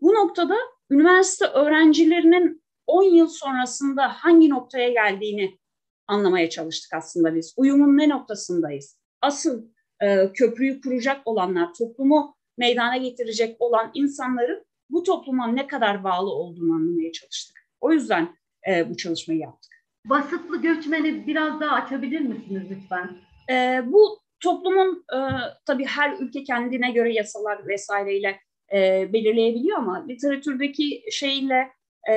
Bu 0.00 0.14
noktada 0.14 0.56
üniversite 0.90 1.46
öğrencilerinin 1.46 2.62
10 2.86 3.02
yıl 3.02 3.28
sonrasında 3.28 4.08
hangi 4.08 4.50
noktaya 4.50 4.90
geldiğini 4.90 5.58
anlamaya 6.06 6.50
çalıştık 6.50 6.94
aslında 6.94 7.34
biz. 7.34 7.54
Uyumun 7.56 7.98
ne 7.98 8.08
noktasındayız? 8.08 8.98
Asıl 9.20 9.64
e, 10.02 10.32
köprüyü 10.32 10.80
kuracak 10.80 11.20
olanlar, 11.24 11.74
toplumu 11.78 12.34
meydana 12.58 12.96
getirecek 12.96 13.56
olan 13.58 13.90
insanların 13.94 14.64
bu 14.90 15.02
topluma 15.02 15.46
ne 15.46 15.66
kadar 15.66 16.04
bağlı 16.04 16.30
olduğunu 16.30 16.74
anlamaya 16.74 17.12
çalıştık. 17.12 17.56
O 17.80 17.92
yüzden 17.92 18.36
e, 18.68 18.90
bu 18.90 18.96
çalışmayı 18.96 19.40
yaptık. 19.40 19.72
Vasıflı 20.06 20.62
göçmeni 20.62 21.26
biraz 21.26 21.60
daha 21.60 21.74
açabilir 21.74 22.20
misiniz 22.20 22.62
lütfen? 22.70 23.10
E, 23.50 23.82
bu 23.86 24.18
toplumun 24.40 25.04
e, 25.12 25.18
tabii 25.66 25.84
her 25.84 26.16
ülke 26.18 26.44
kendine 26.44 26.90
göre 26.90 27.12
yasalar 27.12 27.68
vesaireyle 27.68 28.40
e, 28.72 29.08
belirleyebiliyor 29.12 29.78
ama 29.78 30.06
literatürdeki 30.08 31.02
şeyle 31.10 31.68
e, 32.10 32.14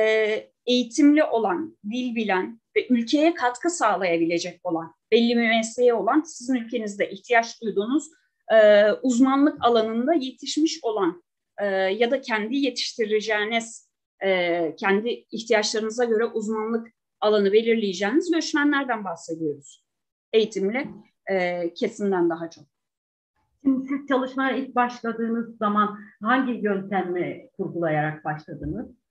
eğitimli 0.65 1.23
olan, 1.23 1.77
dil 1.91 2.15
bilen 2.15 2.59
ve 2.77 2.87
ülkeye 2.89 3.33
katkı 3.33 3.69
sağlayabilecek 3.69 4.59
olan, 4.63 4.93
belli 5.15 5.37
bir 5.37 5.49
mesleğe 5.49 5.93
olan, 5.93 6.21
sizin 6.21 6.55
ülkenizde 6.55 7.09
ihtiyaç 7.09 7.61
duyduğunuz 7.61 8.03
e, 8.53 8.91
uzmanlık 8.91 9.57
alanında 9.65 10.13
yetişmiş 10.13 10.79
olan 10.83 11.23
e, 11.57 11.65
ya 11.75 12.11
da 12.11 12.21
kendi 12.21 12.55
yetiştireceğiniz, 12.55 13.89
e, 14.23 14.75
kendi 14.75 15.09
ihtiyaçlarınıza 15.31 16.05
göre 16.05 16.25
uzmanlık 16.25 16.87
alanı 17.21 17.53
belirleyeceğiniz 17.53 18.31
göçmenlerden 18.31 19.03
bahsediyoruz. 19.03 19.85
Eğitimli 20.33 20.87
e, 21.31 21.73
kesimden 21.73 22.29
daha 22.29 22.49
çok. 22.49 22.63
Şimdi 23.63 23.87
siz 23.87 24.07
çalışmaya 24.07 24.57
ilk 24.57 24.75
başladığınız 24.75 25.57
zaman 25.57 25.99
hangi 26.21 26.51
yöntemle 26.51 27.49
kurgulayarak 27.57 28.25
başladınız? 28.25 29.04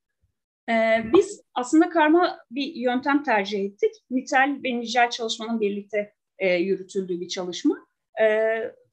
Ee, 0.70 1.04
biz 1.14 1.42
aslında 1.54 1.88
karma 1.88 2.38
bir 2.50 2.74
yöntem 2.74 3.22
tercih 3.22 3.64
ettik. 3.64 3.90
Nitel 4.10 4.60
ve 4.64 4.80
nicel 4.80 5.10
çalışmanın 5.10 5.60
birlikte 5.60 6.14
e, 6.38 6.54
yürütüldüğü 6.54 7.20
bir 7.20 7.28
çalışma. 7.28 7.86
E, 8.22 8.26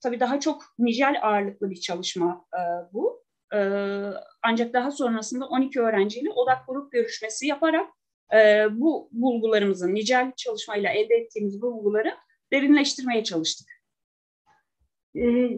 tabii 0.04 0.20
daha 0.20 0.40
çok 0.40 0.64
nicel 0.80 1.20
ağırlıklı 1.22 1.70
bir 1.70 1.80
çalışma 1.80 2.46
e, 2.54 2.62
bu. 2.94 3.24
E, 3.54 3.60
ancak 4.44 4.74
daha 4.74 4.92
sonrasında 4.92 5.48
12 5.48 5.82
öğrenciyle 5.82 6.30
odak 6.30 6.68
grup 6.68 6.92
görüşmesi 6.92 7.48
yaparak 7.48 7.90
e, 8.34 8.68
bu 8.72 9.10
bulgularımızı, 9.12 9.94
nicel 9.94 10.32
çalışmayla 10.38 10.90
elde 10.90 11.16
ettiğimiz 11.16 11.62
bu 11.62 11.74
bulguları 11.74 12.16
derinleştirmeye 12.54 13.24
çalıştık. 13.24 13.68
Ee, 15.16 15.50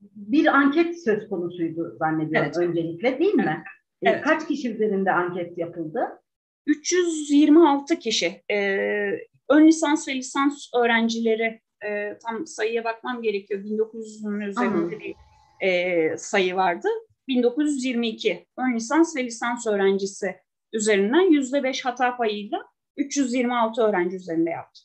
bir 0.00 0.46
anket 0.46 1.04
söz 1.04 1.28
konusuydu 1.28 1.96
zannediyorum 1.98 2.50
evet. 2.56 2.68
öncelikle 2.68 3.18
değil 3.18 3.34
mi? 3.34 3.42
E, 3.42 3.81
evet. 4.10 4.24
Kaç 4.24 4.48
kişi 4.48 4.72
üzerinde 4.72 5.12
anket 5.12 5.58
yapıldı? 5.58 6.22
326 6.66 7.98
kişi. 7.98 8.42
Ee, 8.50 9.10
ön 9.48 9.66
lisans 9.66 10.08
ve 10.08 10.14
lisans 10.14 10.70
öğrencileri 10.74 11.60
e, 11.86 12.18
tam 12.18 12.46
sayıya 12.46 12.84
bakmam 12.84 13.22
gerekiyor. 13.22 13.60
1900'ün 13.60 14.40
üzerinde 14.40 15.00
bir 15.00 15.14
e, 15.60 16.16
sayı 16.18 16.56
vardı. 16.56 16.88
1922 17.28 18.46
ön 18.58 18.74
lisans 18.74 19.16
ve 19.16 19.24
lisans 19.24 19.66
öğrencisi 19.66 20.36
üzerinden 20.72 21.32
%5 21.32 21.84
hata 21.84 22.16
payıyla 22.16 22.64
326 22.96 23.82
öğrenci 23.82 24.16
üzerinde 24.16 24.50
yaptık. 24.50 24.84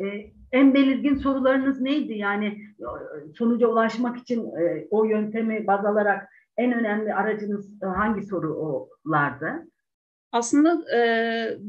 Ee, 0.00 0.30
en 0.52 0.74
belirgin 0.74 1.16
sorularınız 1.16 1.80
neydi? 1.80 2.12
Yani 2.12 2.46
e, 2.46 2.86
sonuca 3.34 3.66
ulaşmak 3.66 4.18
için 4.18 4.56
e, 4.56 4.86
o 4.90 5.04
yöntemi 5.04 5.66
baz 5.66 5.84
alarak 5.84 6.28
en 6.60 6.72
önemli 6.72 7.14
aracınız 7.14 7.82
e, 7.82 7.86
hangi 7.86 8.22
sorulardı? 8.22 9.66
Aslında 10.32 10.96
e, 10.96 11.00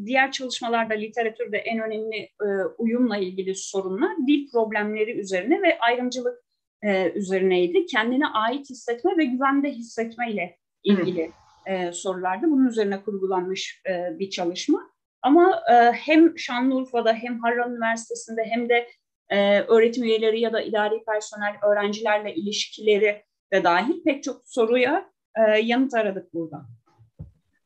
diğer 0.06 0.32
çalışmalarda, 0.32 0.94
literatürde 0.94 1.58
en 1.58 1.80
önemli 1.80 2.18
e, 2.18 2.48
uyumla 2.78 3.18
ilgili 3.18 3.56
sorunlar 3.56 4.12
dil 4.28 4.52
problemleri 4.52 5.20
üzerine 5.20 5.62
ve 5.62 5.80
ayrımcılık 5.80 6.40
e, 6.84 7.12
üzerineydi. 7.12 7.86
Kendine 7.86 8.28
ait 8.28 8.70
hissetme 8.70 9.18
ve 9.18 9.26
güvende 9.26 9.72
hissetme 9.72 10.32
ile 10.32 10.58
ilgili 10.84 11.32
e, 11.66 11.92
sorulardı. 11.92 12.46
Bunun 12.48 12.68
üzerine 12.68 13.02
kurgulanmış 13.04 13.82
e, 13.90 14.20
bir 14.20 14.30
çalışma. 14.30 14.92
Ama 15.22 15.64
e, 15.72 15.74
hem 15.92 16.40
Şanlıurfa'da 16.40 17.14
hem 17.14 17.40
Harran 17.40 17.72
Üniversitesi'nde 17.72 18.44
hem 18.44 18.70
de 18.70 18.88
e, 19.30 19.62
öğretim 19.62 20.04
üyeleri 20.04 20.40
ya 20.40 20.54
da 20.54 20.62
idari 20.62 21.04
personel 21.04 21.56
öğrencilerle 21.72 22.36
ilişkileri 22.36 23.24
de 23.54 23.64
dahil 23.64 24.04
pek 24.04 24.24
çok 24.24 24.42
soruya 24.46 25.10
e, 25.36 25.42
yanıt 25.60 25.94
aradık 25.94 26.34
burada. 26.34 26.66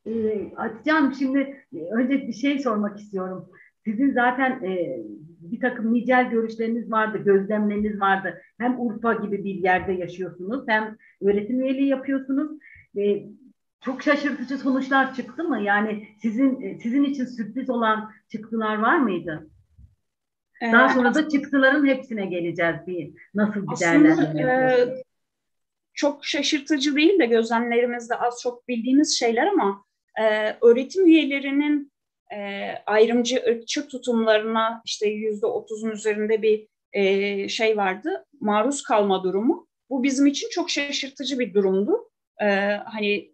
Ee, 0.07 0.51
Hatice 0.55 0.91
Hanım 0.91 1.13
şimdi 1.13 1.65
önce 1.91 2.27
bir 2.27 2.33
şey 2.33 2.59
sormak 2.59 2.99
istiyorum. 2.99 3.49
Sizin 3.85 4.13
zaten 4.13 4.63
e, 4.63 4.99
bir 5.39 5.59
takım 5.59 5.93
nicel 5.93 6.29
görüşleriniz 6.29 6.91
vardı, 6.91 7.17
gözlemleriniz 7.17 7.99
vardı. 7.99 8.41
Hem 8.57 8.79
Urfa 8.79 9.13
gibi 9.13 9.43
bir 9.43 9.55
yerde 9.55 9.93
yaşıyorsunuz, 9.93 10.63
hem 10.67 10.97
öğretim 11.21 11.61
üyeliği 11.61 11.87
yapıyorsunuz. 11.87 12.51
E, 12.97 13.23
çok 13.81 14.01
şaşırtıcı 14.03 14.57
sonuçlar 14.57 15.13
çıktı 15.13 15.43
mı? 15.43 15.61
Yani 15.61 16.07
sizin 16.21 16.61
e, 16.61 16.79
sizin 16.79 17.03
için 17.03 17.25
sürpriz 17.25 17.69
olan 17.69 18.11
çıktılar 18.31 18.77
var 18.77 18.97
mıydı? 18.97 19.49
Ee, 20.61 20.71
Daha 20.71 20.89
sonra 20.89 21.13
da 21.13 21.29
çıktıların 21.29 21.85
hepsine 21.85 22.25
geleceğiz 22.25 22.75
bir 22.87 23.13
nasıl 23.35 23.61
bir 23.61 23.79
değerlendirme 23.81 24.41
e, 24.41 25.03
çok 25.95 26.25
şaşırtıcı 26.25 26.95
değil 26.95 27.19
de 27.19 27.25
gözlemlerimizde 27.25 28.15
az 28.15 28.41
çok 28.43 28.67
bildiğimiz 28.67 29.19
şeyler 29.19 29.47
ama 29.47 29.85
e, 30.19 30.55
öğretim 30.61 31.07
üyelerinin 31.07 31.91
e, 32.33 32.71
ayrımcı, 32.85 33.43
ırkçı 33.47 33.87
tutumlarına 33.87 34.81
işte 34.85 35.07
yüzde 35.07 35.45
otuzun 35.45 35.91
üzerinde 35.91 36.41
bir 36.41 36.67
e, 36.93 37.49
şey 37.49 37.77
vardı, 37.77 38.25
maruz 38.39 38.83
kalma 38.83 39.23
durumu. 39.23 39.67
Bu 39.89 40.03
bizim 40.03 40.25
için 40.25 40.49
çok 40.49 40.69
şaşırtıcı 40.69 41.39
bir 41.39 41.53
durumdu. 41.53 42.09
E, 42.41 42.45
hani 42.85 43.31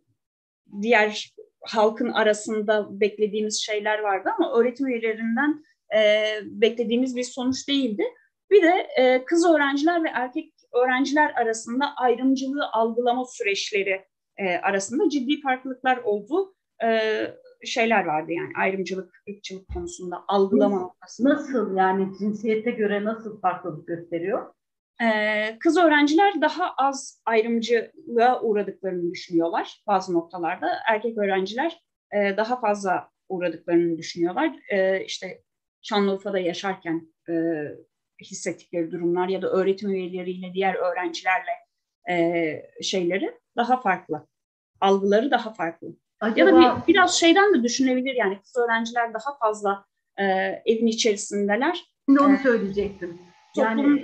diğer 0.81 1.33
halkın 1.61 2.09
arasında 2.09 2.99
beklediğimiz 3.01 3.61
şeyler 3.61 3.99
vardı 3.99 4.29
ama 4.37 4.53
öğretim 4.53 4.87
üyelerinden 4.87 5.63
e, 5.95 6.23
beklediğimiz 6.43 7.15
bir 7.15 7.23
sonuç 7.23 7.67
değildi. 7.67 8.03
Bir 8.51 8.63
de 8.63 8.87
e, 8.97 9.25
kız 9.25 9.49
öğrenciler 9.49 10.03
ve 10.03 10.09
erkek 10.13 10.53
öğrenciler 10.73 11.33
arasında 11.33 11.85
ayrımcılığı 11.95 12.71
algılama 12.71 13.25
süreçleri 13.25 14.05
e, 14.37 14.57
arasında 14.57 15.09
ciddi 15.09 15.41
farklılıklar 15.41 15.97
olduğu 15.97 16.55
e, 16.83 17.11
şeyler 17.65 18.05
vardı 18.05 18.31
yani 18.31 18.49
ayrımcılık, 18.57 19.13
ırkçılık 19.29 19.73
konusunda 19.73 20.23
algılama 20.27 20.79
noktasında. 20.79 21.29
Nasıl 21.29 21.77
yani 21.77 22.07
cinsiyete 22.19 22.71
göre 22.71 23.03
nasıl 23.03 23.41
farklılık 23.41 23.87
gösteriyor? 23.87 24.53
Ee, 25.03 25.57
kız 25.59 25.77
öğrenciler 25.77 26.41
daha 26.41 26.73
az 26.77 27.21
ayrımcılığa 27.25 28.41
uğradıklarını 28.41 29.11
düşünüyorlar 29.11 29.83
bazı 29.87 30.13
noktalarda. 30.13 30.67
Erkek 30.87 31.17
öğrenciler 31.17 31.81
e, 32.13 32.37
daha 32.37 32.59
fazla 32.59 33.09
uğradıklarını 33.29 33.97
düşünüyorlar. 33.97 34.55
E, 34.69 35.05
işte 35.05 35.41
Şanlıurfa'da 35.81 36.39
yaşarken 36.39 37.13
e, 37.29 37.33
hissettikleri 38.21 38.91
durumlar 38.91 39.27
ya 39.27 39.41
da 39.41 39.49
öğretim 39.49 39.89
üyeleriyle 39.89 40.53
diğer 40.53 40.75
öğrencilerle 40.75 41.51
e, 42.09 42.83
şeyleri 42.83 43.39
daha 43.57 43.81
farklı. 43.81 44.27
Algıları 44.81 45.31
daha 45.31 45.53
farklı. 45.53 45.87
Acaba... 46.19 46.39
Ya 46.39 46.55
da 46.55 46.81
bir, 46.81 46.93
biraz 46.93 47.19
şeyden 47.19 47.53
de 47.53 47.63
düşünebilir 47.63 48.15
yani 48.15 48.39
kız 48.41 48.57
öğrenciler 48.57 49.13
daha 49.13 49.37
fazla 49.37 49.85
e, 50.17 50.23
evin 50.65 50.87
içerisindeler. 50.87 51.85
Şimdi 52.05 52.19
onu 52.19 52.33
e, 52.33 52.37
söyleyecektim. 52.37 53.21
Yani 53.57 53.81
toplum... 53.81 53.99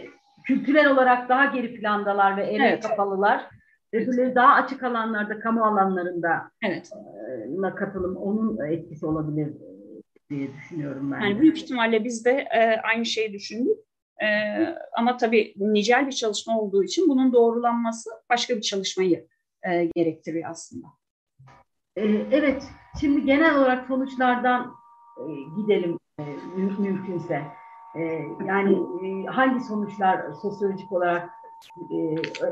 kültürel 0.45 0.91
olarak 0.91 1.29
daha 1.29 1.45
geri 1.45 1.75
plandalar 1.75 2.37
ve 2.37 2.45
eve 2.45 2.67
evet. 2.67 2.87
kapalılar. 2.87 3.45
Öbürleri 3.93 4.35
daha 4.35 4.53
açık 4.53 4.83
alanlarda, 4.83 5.39
kamu 5.39 5.65
alanlarında 5.65 6.51
evet. 6.63 6.91
e, 7.71 7.75
katılım 7.75 8.15
onun 8.15 8.67
etkisi 8.71 9.05
olabilir 9.05 9.53
diye 10.29 10.53
düşünüyorum 10.53 11.11
ben. 11.11 11.19
Yani 11.19 11.41
büyük 11.41 11.57
ihtimalle 11.57 12.03
biz 12.03 12.25
de 12.25 12.31
e, 12.31 12.81
aynı 12.81 13.05
şeyi 13.05 13.33
düşündük. 13.33 13.77
E, 14.23 14.27
ama 14.97 15.17
tabii 15.17 15.53
nicel 15.57 16.07
bir 16.07 16.11
çalışma 16.11 16.59
olduğu 16.59 16.83
için 16.83 17.09
bunun 17.09 17.33
doğrulanması 17.33 18.09
başka 18.29 18.55
bir 18.55 18.61
çalışmayı 18.61 19.27
e, 19.63 19.85
gerektiriyor 19.95 20.49
aslında. 20.49 20.87
E, 21.95 22.03
evet, 22.31 22.63
şimdi 23.01 23.25
genel 23.25 23.57
olarak 23.57 23.87
sonuçlardan 23.87 24.73
e, 25.17 25.25
gidelim 25.61 25.97
e, 26.19 26.23
mümkünse. 26.79 27.41
E, 27.95 28.01
yani 28.47 28.73
e, 28.73 29.25
hangi 29.25 29.63
sonuçlar 29.63 30.21
sosyolojik 30.41 30.91
olarak 30.91 31.29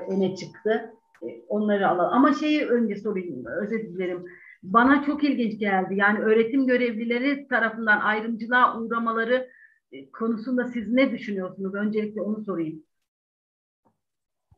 öne 0.08 0.36
çıktı? 0.36 0.94
Onları 1.48 1.90
alalım. 1.90 2.14
Ama 2.14 2.34
şeyi 2.34 2.66
önce 2.66 2.96
sorayım, 2.96 3.46
özür 3.46 3.80
dilerim. 3.80 4.26
Bana 4.64 5.04
çok 5.06 5.24
ilginç 5.24 5.60
geldi. 5.60 5.96
Yani 5.96 6.20
öğretim 6.20 6.68
görevlileri 6.68 7.48
tarafından 7.48 8.00
ayrımcılığa 8.00 8.82
uğramaları 8.82 9.50
konusunda 10.14 10.68
siz 10.68 10.94
ne 10.94 11.12
düşünüyorsunuz? 11.12 11.74
Öncelikle 11.74 12.22
onu 12.22 12.44
sorayım. 12.44 12.84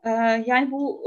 Ee, 0.06 0.10
yani 0.46 0.72
bu 0.72 1.04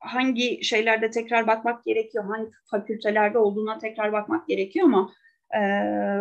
hangi 0.00 0.64
şeylerde 0.64 1.10
tekrar 1.10 1.46
bakmak 1.46 1.84
gerekiyor, 1.84 2.24
hangi 2.24 2.50
fakültelerde 2.70 3.38
olduğuna 3.38 3.78
tekrar 3.78 4.12
bakmak 4.12 4.48
gerekiyor 4.48 4.86
ama 4.86 5.12
e, 5.56 5.60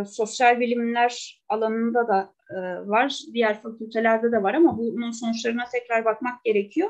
sosyal 0.06 0.60
bilimler 0.60 1.42
alanında 1.50 2.08
da 2.08 2.34
e, 2.50 2.56
var, 2.88 3.20
diğer 3.34 3.62
fakültelerde 3.62 4.32
de 4.32 4.44
var 4.44 4.54
ama 4.54 4.78
bunun 4.78 5.12
sonuçlarına 5.12 5.64
tekrar 5.72 6.06
bakmak 6.06 6.44
gerekiyor. 6.44 6.90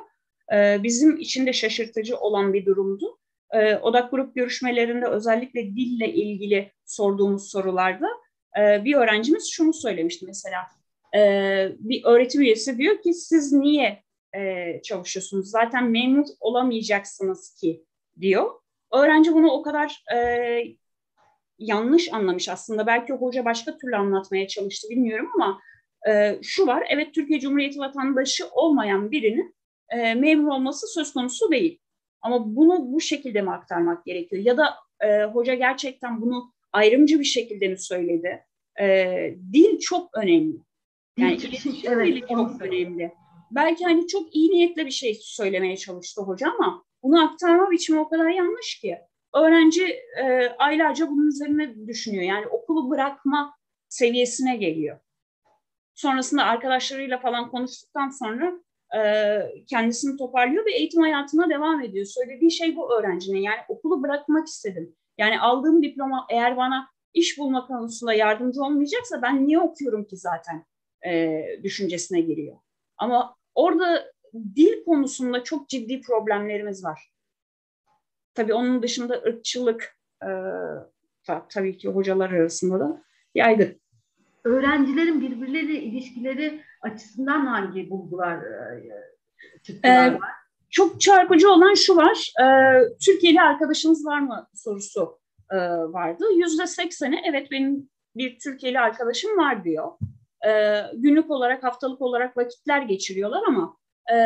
E, 0.54 0.84
bizim 0.84 1.18
için 1.18 1.46
de 1.46 1.54
şaşırtıcı 1.54 2.18
olan 2.18 2.54
bir 2.54 2.66
durumdu. 2.66 3.18
E, 3.52 3.76
odak 3.76 4.12
grup 4.12 4.36
görüşmelerinde 4.36 5.06
özellikle 5.06 5.76
dille 5.76 6.14
ilgili 6.14 6.72
sorduğumuz 6.86 7.52
sorularda 7.52 8.08
e, 8.58 8.86
bir 8.86 8.96
öğrencimiz 8.96 9.52
şunu 9.52 9.74
söylemişti 9.74 10.26
mesela. 10.26 10.68
E, 11.16 11.20
bir 11.80 12.04
öğretim 12.04 12.42
üyesi 12.42 12.78
diyor 12.78 13.02
ki 13.02 13.14
siz 13.14 13.54
niye 13.54 14.04
e, 14.36 14.82
çalışıyorsunuz. 14.82 15.50
Zaten 15.50 15.90
memnun 15.90 16.26
olamayacaksınız 16.40 17.56
ki 17.62 17.84
diyor. 18.22 18.52
Öğrenci 18.94 19.34
bunu 19.34 19.52
o 19.52 19.62
kadar 19.62 20.04
e, 20.16 20.64
yanlış 21.60 22.14
anlamış 22.14 22.50
aslında. 22.50 22.88
Belki 22.88 23.14
hoca 23.14 23.46
başka 23.46 23.78
türlü 23.78 23.96
anlatmaya 23.96 24.48
çalıştı 24.48 24.88
bilmiyorum 24.90 25.30
ama 25.36 25.62
e, 26.10 26.40
şu 26.44 26.68
var. 26.68 26.88
Evet 26.90 27.14
Türkiye 27.14 27.40
Cumhuriyeti 27.40 27.80
vatandaşı 27.80 28.48
olmayan 28.52 29.12
birinin 29.12 29.58
memur 30.16 30.48
olması 30.48 30.88
söz 30.88 31.14
konusu 31.14 31.52
değil. 31.52 31.80
Ama 32.22 32.56
bunu 32.56 32.94
bu 32.94 33.02
şekilde 33.02 33.42
mi 33.42 33.52
aktarmak 33.52 34.06
gerekiyor? 34.06 34.44
Ya 34.44 34.58
da 34.58 34.76
e, 35.02 35.24
hoca 35.24 35.54
gerçekten 35.54 36.22
bunu 36.22 36.54
ayrımcı 36.74 37.20
bir 37.20 37.26
şekilde 37.26 37.68
mi 37.68 37.80
söyledi? 37.80 38.46
E, 38.80 38.86
dil 39.54 39.80
çok 39.80 40.18
önemli. 40.18 40.58
Yani 41.18 41.34
iletişim 41.36 41.76
evet, 41.86 42.08
dili 42.08 42.22
çok 42.28 42.62
önemli 42.62 43.12
belki 43.52 43.86
hani 43.86 44.08
çok 44.08 44.36
iyi 44.36 44.52
niyetle 44.52 44.86
bir 44.86 44.92
şey 44.92 45.18
söylemeye 45.22 45.78
çalıştı 45.78 46.22
hoca 46.22 46.48
ama 46.52 46.84
bunu 47.04 47.24
aktarma 47.26 47.72
biçimi 47.72 48.00
o 48.00 48.10
kadar 48.10 48.30
yanlış 48.30 48.80
ki. 48.80 48.98
Öğrenci 49.36 49.86
e, 50.24 50.50
aylarca 50.60 51.10
bunun 51.10 51.28
üzerine 51.28 51.88
düşünüyor. 51.88 52.24
Yani 52.24 52.48
okulu 52.48 52.90
bırakma 52.90 53.56
seviyesine 53.90 54.58
geliyor. 54.58 55.00
Sonrasında 55.94 56.44
arkadaşlarıyla 56.44 57.20
falan 57.20 57.52
konuştuktan 57.52 58.10
sonra 58.10 58.54
e, 58.98 59.02
kendisini 59.70 60.18
toparlıyor 60.18 60.66
ve 60.66 60.72
eğitim 60.74 61.02
hayatına 61.02 61.50
devam 61.50 61.82
ediyor. 61.82 62.06
Söylediği 62.06 62.52
şey 62.52 62.76
bu 62.76 63.00
öğrencinin. 63.00 63.40
Yani 63.40 63.60
okulu 63.68 64.04
bırakmak 64.04 64.48
istedim. 64.48 64.96
Yani 65.18 65.40
aldığım 65.40 65.84
diploma 65.84 66.28
eğer 66.30 66.58
bana 66.58 66.90
iş 67.14 67.38
bulma 67.38 67.68
konusunda 67.68 68.14
yardımcı 68.14 68.64
olmayacaksa 68.64 69.22
ben 69.22 69.48
niye 69.48 69.60
okuyorum 69.60 70.06
ki 70.06 70.18
zaten 70.18 70.66
e, 71.06 71.44
düşüncesine 71.64 72.22
giriyor. 72.22 72.58
Ama 72.98 73.36
orada 73.56 74.12
dil 74.56 74.84
konusunda 74.86 75.44
çok 75.44 75.70
ciddi 75.70 76.02
problemlerimiz 76.02 76.84
var. 76.84 77.12
Tabii 78.34 78.54
onun 78.54 78.84
dışında 78.84 79.14
ırkçılık 79.14 79.98
e, 80.24 80.30
tabii 81.50 81.78
ki 81.78 81.88
hocalar 81.88 82.30
arasında 82.30 82.80
da 82.80 83.04
yaygın. 83.36 83.82
Öğrencilerin 84.44 85.22
birbirleriyle 85.22 85.82
ilişkileri 85.82 86.64
açısından 86.82 87.46
hangi 87.46 87.90
bulgular 87.90 88.40
çıktılar 89.64 90.12
ee, 90.12 90.14
var? 90.14 90.32
Çok 90.78 91.02
çarpıcı 91.02 91.52
olan 91.52 91.74
şu 91.74 91.96
var, 91.96 92.32
e, 92.42 92.46
Türkiye'li 93.06 93.42
arkadaşınız 93.42 94.06
var 94.06 94.20
mı 94.20 94.48
sorusu 94.56 95.20
e, 95.52 95.58
vardı. 95.68 96.24
Yüzde 96.36 96.68
sekseni 96.68 97.22
evet 97.30 97.52
benim 97.52 97.90
bir 98.16 98.40
Türkiye'li 98.40 98.80
arkadaşım 98.80 99.38
var 99.38 99.64
diyor. 99.64 99.92
E, 100.48 100.82
günlük 100.94 101.32
olarak, 101.32 101.64
haftalık 101.64 102.02
olarak 102.02 102.38
vakitler 102.38 102.82
geçiriyorlar 102.82 103.44
ama 103.48 103.78
e, 104.14 104.18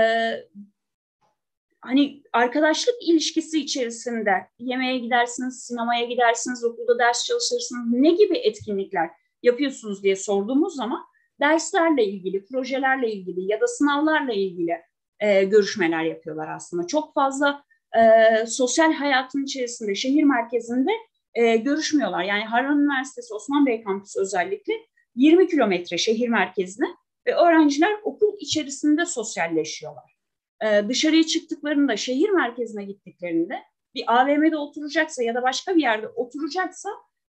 hani 1.81 2.23
arkadaşlık 2.33 2.95
ilişkisi 3.07 3.59
içerisinde 3.59 4.31
yemeğe 4.59 4.97
gidersiniz, 4.97 5.63
sinemaya 5.63 6.05
gidersiniz, 6.05 6.63
okulda 6.63 6.99
ders 6.99 7.25
çalışırsınız, 7.25 7.91
ne 7.91 8.11
gibi 8.11 8.37
etkinlikler 8.37 9.09
yapıyorsunuz 9.43 10.03
diye 10.03 10.15
sorduğumuz 10.15 10.75
zaman 10.75 11.01
derslerle 11.39 12.05
ilgili, 12.05 12.45
projelerle 12.45 13.11
ilgili 13.11 13.51
ya 13.51 13.61
da 13.61 13.67
sınavlarla 13.67 14.33
ilgili 14.33 14.90
e, 15.21 15.43
görüşmeler 15.43 16.03
yapıyorlar 16.03 16.55
aslında. 16.55 16.87
Çok 16.87 17.13
fazla 17.13 17.63
e, 17.97 18.45
sosyal 18.45 18.93
hayatın 18.93 19.43
içerisinde, 19.43 19.95
şehir 19.95 20.23
merkezinde 20.23 20.91
e, 21.33 21.57
görüşmüyorlar. 21.57 22.23
Yani 22.23 22.43
Harran 22.43 22.79
Üniversitesi 22.79 23.33
Osman 23.33 23.65
Bey 23.65 23.83
kampüsü 23.83 24.19
özellikle 24.19 24.73
20 25.15 25.47
kilometre 25.47 25.97
şehir 25.97 26.29
merkezine 26.29 26.87
ve 27.27 27.35
öğrenciler 27.35 27.99
okul 28.03 28.37
içerisinde 28.39 29.05
sosyalleşiyorlar. 29.05 30.17
Ee, 30.65 30.83
dışarıya 30.89 31.23
çıktıklarında, 31.23 31.97
şehir 31.97 32.29
merkezine 32.29 32.85
gittiklerinde 32.85 33.59
bir 33.95 34.03
AVM'de 34.07 34.57
oturacaksa 34.57 35.23
ya 35.23 35.35
da 35.35 35.43
başka 35.43 35.75
bir 35.75 35.81
yerde 35.81 36.07
oturacaksa 36.07 36.89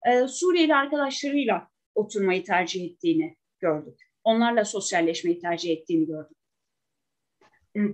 e, 0.08 0.28
Suriyeli 0.28 0.76
arkadaşlarıyla 0.76 1.68
oturmayı 1.96 2.44
tercih 2.44 2.86
ettiğini 2.86 3.38
gördük. 3.60 4.00
Onlarla 4.24 4.66
sosyalleşmeyi 4.66 5.40
tercih 5.40 5.72
ettiğini 5.72 6.06
gördük. 6.06 6.38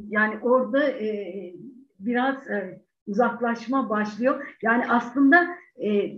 Yani 0.10 0.40
orada 0.42 0.90
e, 0.90 1.54
biraz 2.00 2.50
e, 2.50 2.82
uzaklaşma 3.08 3.90
başlıyor. 3.90 4.56
Yani 4.62 4.84
aslında 4.90 5.48
e, 5.84 6.12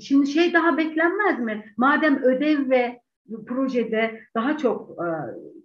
şimdi 0.00 0.26
şey 0.26 0.52
daha 0.52 0.76
beklenmez 0.76 1.40
mi? 1.40 1.64
Madem 1.76 2.22
ödev 2.22 2.70
ve 2.70 3.00
projede 3.46 4.20
daha 4.34 4.58
çok 4.58 4.90
e, 4.90 5.06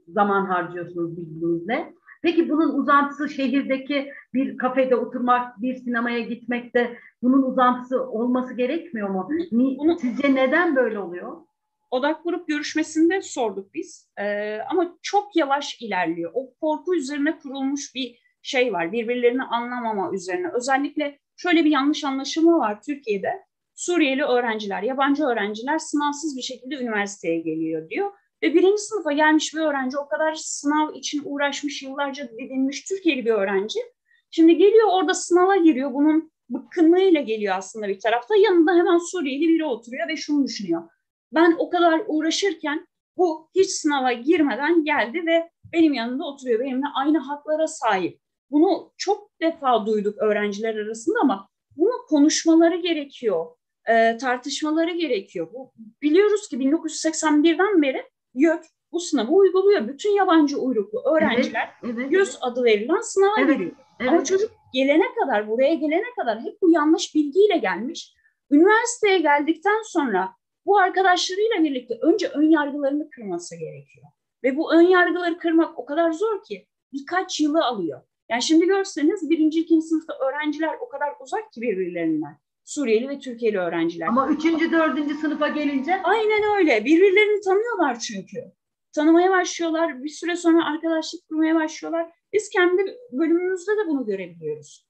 zaman 0.08 0.46
harcıyorsunuz 0.46 1.18
birbirinizle. 1.18 1.94
Peki 2.22 2.50
bunun 2.50 2.80
uzantısı 2.80 3.30
şehirdeki 3.30 4.12
bir 4.34 4.58
kafede 4.58 4.96
oturmak, 4.96 5.62
bir 5.62 5.76
sinemaya 5.76 6.20
gitmekte 6.20 6.98
bunun 7.22 7.44
uzantısı 7.44 8.04
olması 8.04 8.54
gerekmiyor 8.54 9.10
mu? 9.10 9.30
Sizce 10.02 10.36
neden 10.36 10.76
böyle 10.76 11.00
oluyor? 11.00 11.38
Odak 11.92 12.24
grup 12.24 12.48
görüşmesinde 12.48 13.22
sorduk 13.22 13.74
biz 13.74 14.10
ee, 14.20 14.58
ama 14.72 14.98
çok 15.02 15.36
yavaş 15.36 15.82
ilerliyor. 15.82 16.32
O 16.34 16.54
korku 16.62 16.96
üzerine 16.96 17.38
kurulmuş 17.38 17.96
bir 17.96 18.20
şey 18.42 18.74
var, 18.74 18.92
birbirlerini 18.92 19.44
anlamama 19.44 20.14
üzerine. 20.14 20.48
Özellikle 20.54 21.20
şöyle 21.38 21.66
bir 21.66 21.72
yanlış 21.72 22.04
anlaşılma 22.04 22.60
var 22.60 22.82
Türkiye'de. 22.82 23.44
Suriyeli 23.76 24.24
öğrenciler, 24.24 24.84
yabancı 24.84 25.24
öğrenciler 25.24 25.78
sınavsız 25.78 26.38
bir 26.38 26.42
şekilde 26.42 26.76
üniversiteye 26.76 27.40
geliyor 27.40 27.90
diyor. 27.90 28.12
Ve 28.44 28.54
birinci 28.54 28.82
sınıfa 28.82 29.12
gelmiş 29.12 29.54
bir 29.54 29.60
öğrenci 29.60 29.98
o 29.98 30.08
kadar 30.08 30.36
sınav 30.36 30.94
için 30.94 31.22
uğraşmış, 31.26 31.84
yıllarca 31.84 32.30
didinmiş 32.32 32.84
Türkiye'li 32.84 33.26
bir 33.26 33.32
öğrenci. 33.32 33.80
Şimdi 34.32 34.58
geliyor 34.58 34.88
orada 34.92 35.14
sınava 35.14 35.56
giriyor. 35.56 35.94
Bunun 35.94 36.32
bıkkınlığıyla 36.50 37.22
geliyor 37.22 37.56
aslında 37.58 37.88
bir 37.88 38.00
tarafta. 38.00 38.36
Yanında 38.36 38.76
hemen 38.76 38.98
Suriyeli 38.98 39.48
biri 39.48 39.66
oturuyor 39.66 40.08
ve 40.08 40.18
şunu 40.18 40.44
düşünüyor. 40.44 40.84
Ben 41.32 41.56
o 41.60 41.70
kadar 41.70 42.02
uğraşırken 42.08 42.88
bu 43.18 43.50
hiç 43.56 43.70
sınava 43.70 44.14
girmeden 44.14 44.84
geldi 44.84 45.26
ve 45.26 45.50
benim 45.74 45.94
yanında 45.94 46.26
oturuyor. 46.26 46.60
Benimle 46.60 46.88
aynı 46.96 47.18
haklara 47.18 47.68
sahip. 47.68 48.20
Bunu 48.52 48.94
çok 48.98 49.32
defa 49.42 49.86
duyduk 49.86 50.18
öğrenciler 50.18 50.76
arasında 50.76 51.20
ama 51.22 51.50
bunu 51.76 51.92
konuşmaları 52.10 52.76
gerekiyor, 52.76 53.46
e, 53.90 54.18
tartışmaları 54.18 54.92
gerekiyor. 54.92 55.48
Bu, 55.54 55.74
biliyoruz 56.02 56.48
ki 56.48 56.58
1981'den 56.58 57.82
beri 57.82 58.04
YÖK 58.34 58.64
bu 58.92 59.00
sınavı 59.00 59.32
uyguluyor. 59.32 59.88
Bütün 59.88 60.10
yabancı 60.10 60.58
uyruklu 60.58 61.04
öğrenciler 61.16 61.70
evet, 61.84 61.96
evet. 61.98 62.12
göz 62.12 62.38
adı 62.42 62.64
verilen 62.64 63.02
sınava 63.02 63.36
evet, 63.40 63.58
giriyor. 63.58 63.76
Evet. 64.00 64.12
Ama 64.12 64.24
çocuk 64.24 64.52
gelene 64.74 65.06
kadar, 65.22 65.48
buraya 65.50 65.74
gelene 65.74 66.14
kadar 66.20 66.40
hep 66.40 66.62
bu 66.62 66.72
yanlış 66.72 67.16
bilgiyle 67.16 67.58
gelmiş. 67.58 68.14
Üniversiteye 68.52 69.20
geldikten 69.20 69.82
sonra 69.84 70.30
bu 70.70 70.78
arkadaşlarıyla 70.78 71.64
birlikte 71.64 71.98
önce 72.02 72.28
ön 72.28 72.50
yargılarını 72.50 73.10
kırması 73.10 73.56
gerekiyor. 73.56 74.06
Ve 74.44 74.58
bu 74.58 74.74
ön 74.74 74.82
yargıları 74.82 75.38
kırmak 75.38 75.80
o 75.80 75.86
kadar 75.86 76.12
zor 76.12 76.44
ki 76.44 76.68
birkaç 76.94 77.40
yılı 77.40 77.66
alıyor. 77.66 78.02
Yani 78.30 78.42
şimdi 78.42 78.66
görseniz 78.68 79.30
birinci, 79.30 79.60
ikinci 79.60 79.88
sınıfta 79.88 80.14
öğrenciler 80.14 80.76
o 80.82 80.90
kadar 80.90 81.14
uzak 81.20 81.54
ki 81.54 81.62
birbirlerinden. 81.62 82.38
Suriyeli 82.64 83.10
ve 83.10 83.20
Türkiye'li 83.20 83.58
öğrenciler. 83.58 84.08
Ama 84.08 84.30
üçüncü, 84.30 84.72
dördüncü 84.72 85.16
sınıfa 85.16 85.48
gelince? 85.48 86.02
Aynen 86.04 86.58
öyle. 86.58 86.86
Birbirlerini 86.86 87.42
tanıyorlar 87.42 88.00
çünkü. 88.00 88.52
Tanımaya 88.96 89.30
başlıyorlar. 89.32 90.04
Bir 90.04 90.10
süre 90.10 90.36
sonra 90.36 90.66
arkadaşlık 90.66 91.28
kurmaya 91.28 91.56
başlıyorlar. 91.56 92.12
Biz 92.34 92.50
kendi 92.50 92.98
bölümümüzde 93.12 93.72
de 93.72 93.88
bunu 93.88 94.06
görebiliyoruz. 94.06 94.90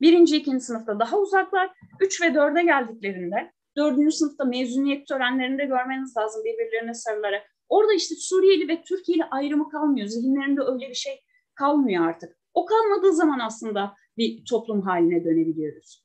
Birinci, 0.00 0.36
ikinci 0.36 0.64
sınıfta 0.64 1.00
daha 1.00 1.18
uzaklar. 1.18 1.70
Üç 2.00 2.22
ve 2.22 2.34
dörde 2.34 2.62
geldiklerinde, 2.62 3.52
dördüncü 3.78 4.12
sınıfta 4.12 4.44
mezuniyet 4.44 5.06
törenlerinde 5.06 5.64
görmeniz 5.64 6.16
lazım 6.16 6.44
birbirlerine 6.44 6.94
sarılarak. 6.94 7.42
Orada 7.68 7.94
işte 7.94 8.14
Suriyeli 8.14 8.68
ve 8.68 8.82
Türkiye'li 8.82 9.24
ayrımı 9.24 9.68
kalmıyor. 9.68 10.06
Zihinlerinde 10.06 10.60
öyle 10.60 10.88
bir 10.88 10.94
şey 10.94 11.24
kalmıyor 11.54 12.08
artık. 12.08 12.38
O 12.54 12.66
kalmadığı 12.66 13.12
zaman 13.12 13.38
aslında 13.38 13.94
bir 14.16 14.44
toplum 14.44 14.82
haline 14.82 15.24
dönebiliyoruz. 15.24 16.04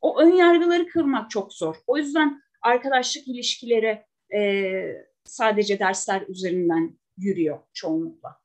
O 0.00 0.20
ön 0.20 0.32
yargıları 0.32 0.86
kırmak 0.86 1.30
çok 1.30 1.52
zor. 1.52 1.76
O 1.86 1.96
yüzden 1.96 2.42
arkadaşlık 2.62 3.28
ilişkileri 3.28 4.04
e, 4.34 4.72
sadece 5.24 5.78
dersler 5.78 6.22
üzerinden 6.28 6.98
yürüyor 7.16 7.58
çoğunlukla. 7.72 8.40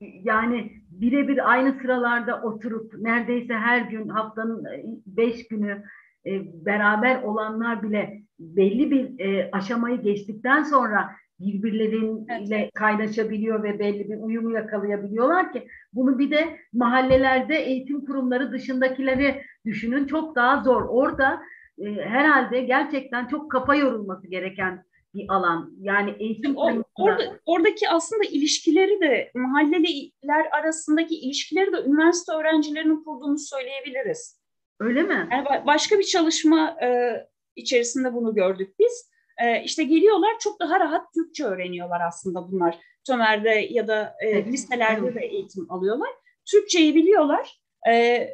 Yani 0.00 0.72
birebir 0.90 1.50
aynı 1.50 1.80
sıralarda 1.82 2.42
oturup 2.42 2.94
neredeyse 2.98 3.54
her 3.54 3.80
gün 3.80 4.08
haftanın 4.08 4.64
e, 4.64 4.84
beş 5.06 5.48
günü 5.48 5.84
e, 6.26 6.64
beraber 6.66 7.22
olanlar 7.22 7.82
bile 7.82 8.22
belli 8.38 8.90
bir 8.90 9.24
e, 9.24 9.50
aşamayı 9.52 10.02
geçtikten 10.02 10.62
sonra 10.62 11.10
birbirleriyle 11.40 12.56
evet. 12.58 12.74
kaynaşabiliyor 12.74 13.62
ve 13.62 13.78
belli 13.78 14.10
bir 14.10 14.16
uyumu 14.16 14.52
yakalayabiliyorlar 14.52 15.52
ki 15.52 15.68
bunu 15.92 16.18
bir 16.18 16.30
de 16.30 16.58
mahallelerde 16.72 17.56
eğitim 17.56 18.04
kurumları 18.04 18.52
dışındakileri 18.52 19.42
düşünün 19.64 20.06
çok 20.06 20.36
daha 20.36 20.62
zor. 20.62 20.82
Orada 20.88 21.40
e, 21.78 21.84
herhalde 21.84 22.60
gerçekten 22.60 23.26
çok 23.26 23.50
kafa 23.50 23.74
yorulması 23.74 24.28
gereken 24.28 24.84
bir 25.14 25.26
alan. 25.28 25.72
Yani 25.80 26.14
eğitim 26.18 26.56
Or, 26.56 26.72
orada, 26.94 27.22
oradaki 27.46 27.88
aslında 27.88 28.24
ilişkileri 28.24 29.00
de 29.00 29.30
mahalleler 29.34 30.46
arasındaki 30.60 31.14
ilişkileri 31.14 31.72
de 31.72 31.76
üniversite 31.86 32.32
öğrencilerinin 32.32 33.04
kurduğunu 33.04 33.38
söyleyebiliriz. 33.38 34.45
Öyle 34.80 35.02
mi? 35.02 35.28
Yani 35.32 35.66
başka 35.66 35.98
bir 35.98 36.04
çalışma 36.04 36.76
e, 36.82 37.16
içerisinde 37.56 38.14
bunu 38.14 38.34
gördük 38.34 38.74
biz 38.78 39.10
e, 39.38 39.62
işte 39.62 39.84
geliyorlar 39.84 40.38
çok 40.40 40.60
daha 40.60 40.80
rahat 40.80 41.14
Türkçe 41.14 41.44
öğreniyorlar 41.44 42.00
aslında 42.00 42.52
bunlar. 42.52 42.78
Tömer'de 43.06 43.68
ya 43.70 43.88
da 43.88 44.16
e, 44.20 44.44
liselerde 44.44 45.14
de 45.14 45.20
eğitim 45.20 45.72
alıyorlar. 45.72 46.10
Türkçeyi 46.50 46.94
biliyorlar. 46.94 47.60
E, 47.88 48.28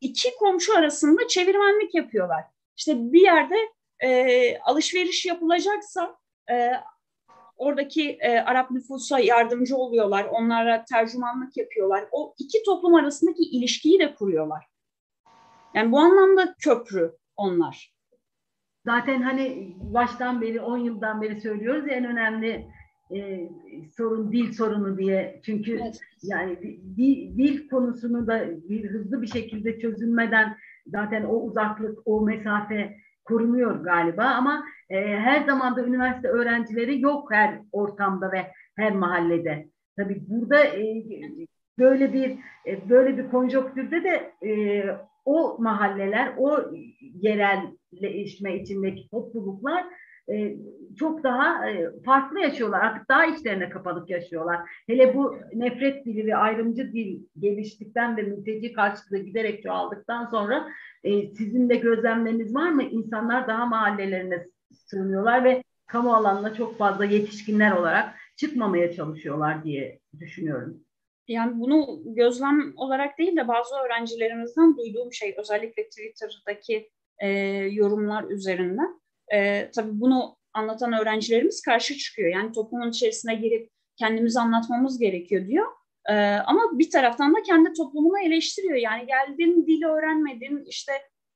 iki 0.00 0.36
komşu 0.36 0.78
arasında 0.78 1.28
çevirmenlik 1.28 1.94
yapıyorlar. 1.94 2.44
İşte 2.76 3.12
bir 3.12 3.20
yerde 3.20 3.56
e, 4.04 4.58
alışveriş 4.58 5.26
yapılacaksa 5.26 6.18
e, 6.50 6.72
oradaki 7.56 8.10
e, 8.20 8.38
Arap 8.38 8.70
nüfusa 8.70 9.18
yardımcı 9.18 9.76
oluyorlar. 9.76 10.24
Onlara 10.24 10.84
tercümanlık 10.84 11.56
yapıyorlar. 11.56 12.08
O 12.12 12.34
iki 12.38 12.62
toplum 12.62 12.94
arasındaki 12.94 13.42
ilişkiyi 13.42 13.98
de 13.98 14.14
kuruyorlar. 14.14 14.64
Yani 15.74 15.92
bu 15.92 15.98
anlamda 15.98 16.54
köprü 16.64 17.12
onlar. 17.36 17.92
Zaten 18.86 19.22
hani 19.22 19.76
baştan 19.80 20.40
beri 20.40 20.60
10 20.60 20.78
yıldan 20.78 21.22
beri 21.22 21.40
söylüyoruz 21.40 21.86
ya, 21.86 21.92
en 21.92 22.04
önemli 22.04 22.66
e, 23.14 23.50
sorun 23.96 24.32
dil 24.32 24.52
sorunu 24.52 24.98
diye. 24.98 25.40
Çünkü 25.44 25.78
evet. 25.82 26.00
yani 26.22 26.58
dil, 26.96 27.38
dil 27.38 27.68
konusunu 27.68 28.26
da 28.26 28.46
bir 28.68 28.90
hızlı 28.90 29.22
bir 29.22 29.26
şekilde 29.26 29.78
çözülmeden 29.78 30.56
zaten 30.86 31.24
o 31.24 31.34
uzaklık, 31.34 31.98
o 32.04 32.20
mesafe 32.20 32.96
korunuyor 33.24 33.84
galiba 33.84 34.24
ama 34.24 34.64
e, 34.90 34.96
her 35.00 35.44
zaman 35.46 35.76
da 35.76 35.84
üniversite 35.84 36.28
öğrencileri 36.28 37.00
yok 37.00 37.32
her 37.32 37.60
ortamda 37.72 38.32
ve 38.32 38.52
her 38.76 38.94
mahallede. 38.94 39.68
Tabii 39.96 40.24
burada 40.28 40.64
e, 40.64 41.04
böyle 41.78 42.12
bir 42.12 42.30
e, 42.66 42.88
böyle 42.88 43.18
bir 43.18 43.30
konjonktürde 43.30 44.04
de 44.04 44.32
e, 44.46 44.84
o 45.28 45.56
mahalleler, 45.58 46.34
o 46.38 46.58
yerelleşme 47.14 48.60
içindeki 48.60 49.10
topluluklar 49.10 49.84
e, 50.30 50.56
çok 50.98 51.24
daha 51.24 51.70
e, 51.70 51.90
farklı 52.04 52.40
yaşıyorlar. 52.40 52.80
Artık 52.80 53.08
daha 53.08 53.26
içlerine 53.26 53.68
kapanık 53.68 54.10
yaşıyorlar. 54.10 54.58
Hele 54.86 55.14
bu 55.14 55.36
nefret 55.54 56.06
dili 56.06 56.26
ve 56.26 56.36
ayrımcı 56.36 56.92
dil 56.92 57.20
geliştikten 57.38 58.16
ve 58.16 58.22
mülteci 58.22 58.72
karşılığı 58.72 59.18
giderek 59.18 59.62
çoğaldıktan 59.62 60.26
sonra 60.26 60.68
e, 61.04 61.26
sizin 61.26 61.68
de 61.68 61.76
gözlemleriniz 61.76 62.54
var 62.54 62.70
mı? 62.70 62.82
İnsanlar 62.82 63.48
daha 63.48 63.66
mahallelerine 63.66 64.46
sığınıyorlar 64.72 65.44
ve 65.44 65.62
kamu 65.86 66.14
alanına 66.14 66.54
çok 66.54 66.78
fazla 66.78 67.04
yetişkinler 67.04 67.72
olarak 67.72 68.14
çıkmamaya 68.36 68.92
çalışıyorlar 68.92 69.64
diye 69.64 69.98
düşünüyorum. 70.20 70.87
Yani 71.28 71.60
bunu 71.60 72.00
gözlem 72.04 72.72
olarak 72.76 73.18
değil 73.18 73.36
de 73.36 73.48
bazı 73.48 73.74
öğrencilerimizden 73.74 74.76
duyduğum 74.76 75.12
şey 75.12 75.34
özellikle 75.38 75.88
Twitter'daki 75.88 76.90
e, 77.18 77.28
yorumlar 77.72 78.24
üzerinden. 78.24 79.00
E, 79.32 79.70
tabii 79.70 80.00
bunu 80.00 80.36
anlatan 80.52 80.92
öğrencilerimiz 80.92 81.62
karşı 81.62 81.96
çıkıyor. 81.96 82.32
Yani 82.32 82.52
toplumun 82.52 82.90
içerisine 82.90 83.34
girip 83.34 83.70
kendimizi 83.96 84.40
anlatmamız 84.40 84.98
gerekiyor 84.98 85.46
diyor. 85.46 85.66
E, 86.08 86.14
ama 86.34 86.60
bir 86.72 86.90
taraftan 86.90 87.34
da 87.34 87.42
kendi 87.42 87.72
toplumunu 87.72 88.18
eleştiriyor. 88.18 88.76
Yani 88.76 89.06
geldin 89.06 89.66
dili 89.66 89.86
öğrenmedin 89.86 90.64
işte 90.66 90.92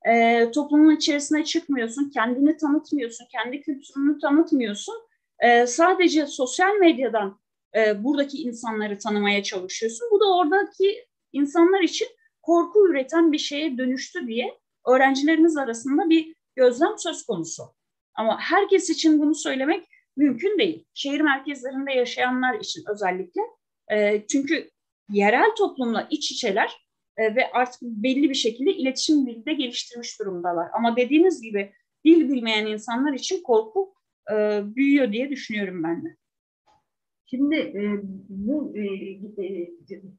e, 0.09 0.51
toplumun 0.51 0.95
içerisine 0.95 1.43
çıkmıyorsun, 1.43 2.09
kendini 2.09 2.57
tanıtmıyorsun, 2.57 3.25
kendi 3.31 3.61
kültürünü 3.61 4.19
tanıtmıyorsun. 4.19 4.95
E, 5.39 5.67
sadece 5.67 6.25
sosyal 6.25 6.75
medyadan 6.75 7.42
e, 7.75 8.03
buradaki 8.03 8.37
insanları 8.37 8.97
tanımaya 8.97 9.43
çalışıyorsun. 9.43 10.07
Bu 10.11 10.19
da 10.19 10.37
oradaki 10.37 11.05
insanlar 11.31 11.81
için 11.81 12.07
korku 12.41 12.89
üreten 12.89 13.31
bir 13.31 13.37
şeye 13.37 13.77
dönüştü 13.77 14.27
diye 14.27 14.59
öğrencilerimiz 14.87 15.57
arasında 15.57 16.09
bir 16.09 16.35
gözlem 16.55 16.97
söz 16.97 17.25
konusu. 17.25 17.63
Ama 18.15 18.39
herkes 18.39 18.89
için 18.89 19.19
bunu 19.19 19.35
söylemek 19.35 19.87
mümkün 20.17 20.59
değil. 20.59 20.85
Şehir 20.93 21.21
merkezlerinde 21.21 21.91
yaşayanlar 21.91 22.59
için 22.59 22.83
özellikle. 22.93 23.41
E, 23.91 24.27
çünkü 24.27 24.69
yerel 25.09 25.55
toplumla 25.57 26.07
iç 26.09 26.31
içeler 26.31 26.71
e, 27.17 27.35
ve 27.35 27.51
artık 27.51 27.81
belli 27.81 28.29
bir 28.29 28.35
şekilde 28.35 28.73
iletişim 28.73 29.27
dili 29.27 29.45
de 29.45 29.53
geliştirmiş 29.53 30.19
durumdalar. 30.19 30.67
Ama 30.73 30.95
dediğiniz 30.95 31.41
gibi 31.41 31.73
dil 32.05 32.29
bilmeyen 32.29 32.65
insanlar 32.65 33.13
için 33.13 33.43
korku 33.43 33.93
e, 34.31 34.61
büyüyor 34.75 35.11
diye 35.11 35.29
düşünüyorum 35.29 35.83
ben 35.83 36.05
de. 36.05 36.17
Şimdi 37.33 37.55
e, 37.55 37.99
bu 38.29 38.73
e, 38.77 38.83
e, 39.45 39.69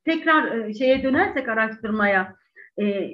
tekrar 0.05 0.59
e, 0.59 0.75
şeye 0.75 1.03
dönersek 1.03 1.49
araştırmaya 1.49 2.37
e, 2.81 3.11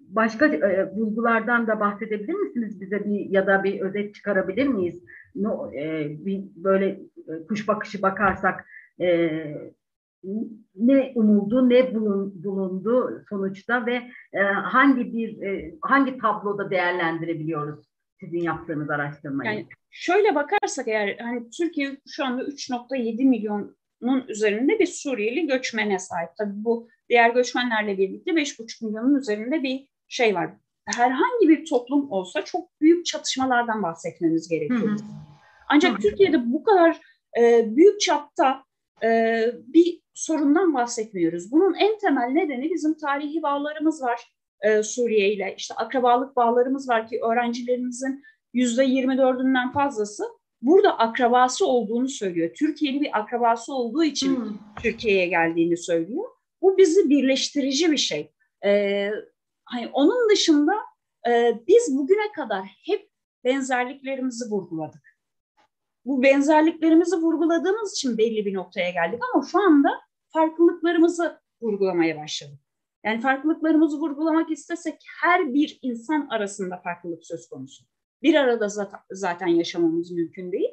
başka 0.00 0.46
e, 0.46 0.96
bulgulardan 0.96 1.66
da 1.66 1.80
bahsedebilir 1.80 2.34
misiniz 2.34 2.80
bize 2.80 3.04
bir 3.04 3.30
ya 3.30 3.46
da 3.46 3.64
bir 3.64 3.80
özet 3.80 4.14
çıkarabilir 4.14 4.66
miyiz? 4.66 5.04
No, 5.34 5.72
e, 5.72 6.08
bir 6.26 6.42
böyle 6.56 6.86
e, 7.16 7.46
kuş 7.48 7.68
bakışı 7.68 8.02
bakarsak 8.02 8.66
e, 9.00 9.30
ne 10.76 11.12
umuldu, 11.14 11.68
ne 11.68 11.94
bulun, 11.94 12.44
bulundu 12.44 13.22
sonuçta 13.28 13.86
ve 13.86 13.94
e, 14.32 14.40
hangi 14.42 15.12
bir 15.12 15.42
e, 15.42 15.74
hangi 15.80 16.18
tabloda 16.18 16.70
değerlendirebiliyoruz 16.70 17.89
sizin 18.20 18.42
yaptığınız 18.42 18.90
araştırmayı? 18.90 19.50
Yani 19.50 19.66
şöyle 19.90 20.34
bakarsak 20.34 20.88
eğer 20.88 21.18
hani 21.18 21.50
Türkiye 21.50 21.96
şu 22.08 22.24
anda 22.24 22.42
3.7 22.42 23.24
milyonun 23.24 24.28
üzerinde 24.28 24.78
bir 24.78 24.86
Suriyeli 24.86 25.46
göçmene 25.46 25.98
sahip. 25.98 26.30
Tabii 26.38 26.64
bu 26.64 26.88
diğer 27.08 27.30
göçmenlerle 27.30 27.98
birlikte 27.98 28.30
5.5 28.30 28.86
milyonun 28.86 29.14
üzerinde 29.14 29.62
bir 29.62 29.88
şey 30.08 30.34
var. 30.34 30.50
Herhangi 30.86 31.48
bir 31.48 31.64
toplum 31.64 32.10
olsa 32.10 32.44
çok 32.44 32.80
büyük 32.80 33.06
çatışmalardan 33.06 33.82
bahsetmemiz 33.82 34.48
gerekiyor. 34.48 34.90
Hı 34.90 34.94
hı. 34.94 34.98
Ancak 35.68 35.98
hı. 35.98 36.02
Türkiye'de 36.02 36.52
bu 36.52 36.64
kadar 36.64 37.00
e, 37.40 37.76
büyük 37.76 38.00
çapta 38.00 38.64
e, 39.02 39.42
bir 39.66 40.00
sorundan 40.14 40.74
bahsetmiyoruz. 40.74 41.52
Bunun 41.52 41.74
en 41.74 41.98
temel 41.98 42.28
nedeni 42.28 42.70
bizim 42.70 42.94
tarihi 42.98 43.42
bağlarımız 43.42 44.02
var 44.02 44.20
e, 44.62 44.82
Suriye 44.82 45.32
ile. 45.32 45.54
İşte 45.56 45.74
akrabalık 45.74 46.36
bağlarımız 46.36 46.88
var 46.88 47.08
ki 47.08 47.20
öğrencilerimizin 47.22 48.24
yüzde 48.52 48.84
24'ünden 48.84 49.72
fazlası 49.72 50.24
burada 50.62 50.98
akrabası 50.98 51.66
olduğunu 51.66 52.08
söylüyor. 52.08 52.50
Türkiye'li 52.54 53.00
bir 53.00 53.18
akrabası 53.18 53.74
olduğu 53.74 54.04
için 54.04 54.36
hmm. 54.36 54.58
Türkiye'ye 54.82 55.26
geldiğini 55.26 55.76
söylüyor. 55.76 56.24
Bu 56.62 56.78
bizi 56.78 57.10
birleştirici 57.10 57.92
bir 57.92 57.96
şey. 57.96 58.32
Ee, 58.64 59.10
hani 59.64 59.88
onun 59.92 60.30
dışında 60.30 60.72
e, 61.28 61.60
biz 61.68 61.98
bugüne 61.98 62.32
kadar 62.32 62.64
hep 62.86 63.10
benzerliklerimizi 63.44 64.50
vurguladık. 64.50 65.02
Bu 66.04 66.22
benzerliklerimizi 66.22 67.16
vurguladığımız 67.16 67.92
için 67.92 68.18
belli 68.18 68.46
bir 68.46 68.54
noktaya 68.54 68.90
geldik 68.90 69.20
ama 69.34 69.46
şu 69.46 69.58
anda 69.58 70.00
farklılıklarımızı 70.28 71.40
vurgulamaya 71.62 72.16
başladık. 72.16 72.58
Yani 73.04 73.20
farklılıklarımızı 73.20 73.98
vurgulamak 73.98 74.50
istesek 74.50 74.94
her 75.22 75.54
bir 75.54 75.78
insan 75.82 76.28
arasında 76.30 76.76
farklılık 76.76 77.26
söz 77.26 77.48
konusu. 77.48 77.84
Bir 78.22 78.34
arada 78.34 78.68
zaten 79.10 79.46
yaşamamız 79.46 80.10
mümkün 80.10 80.52
değil. 80.52 80.70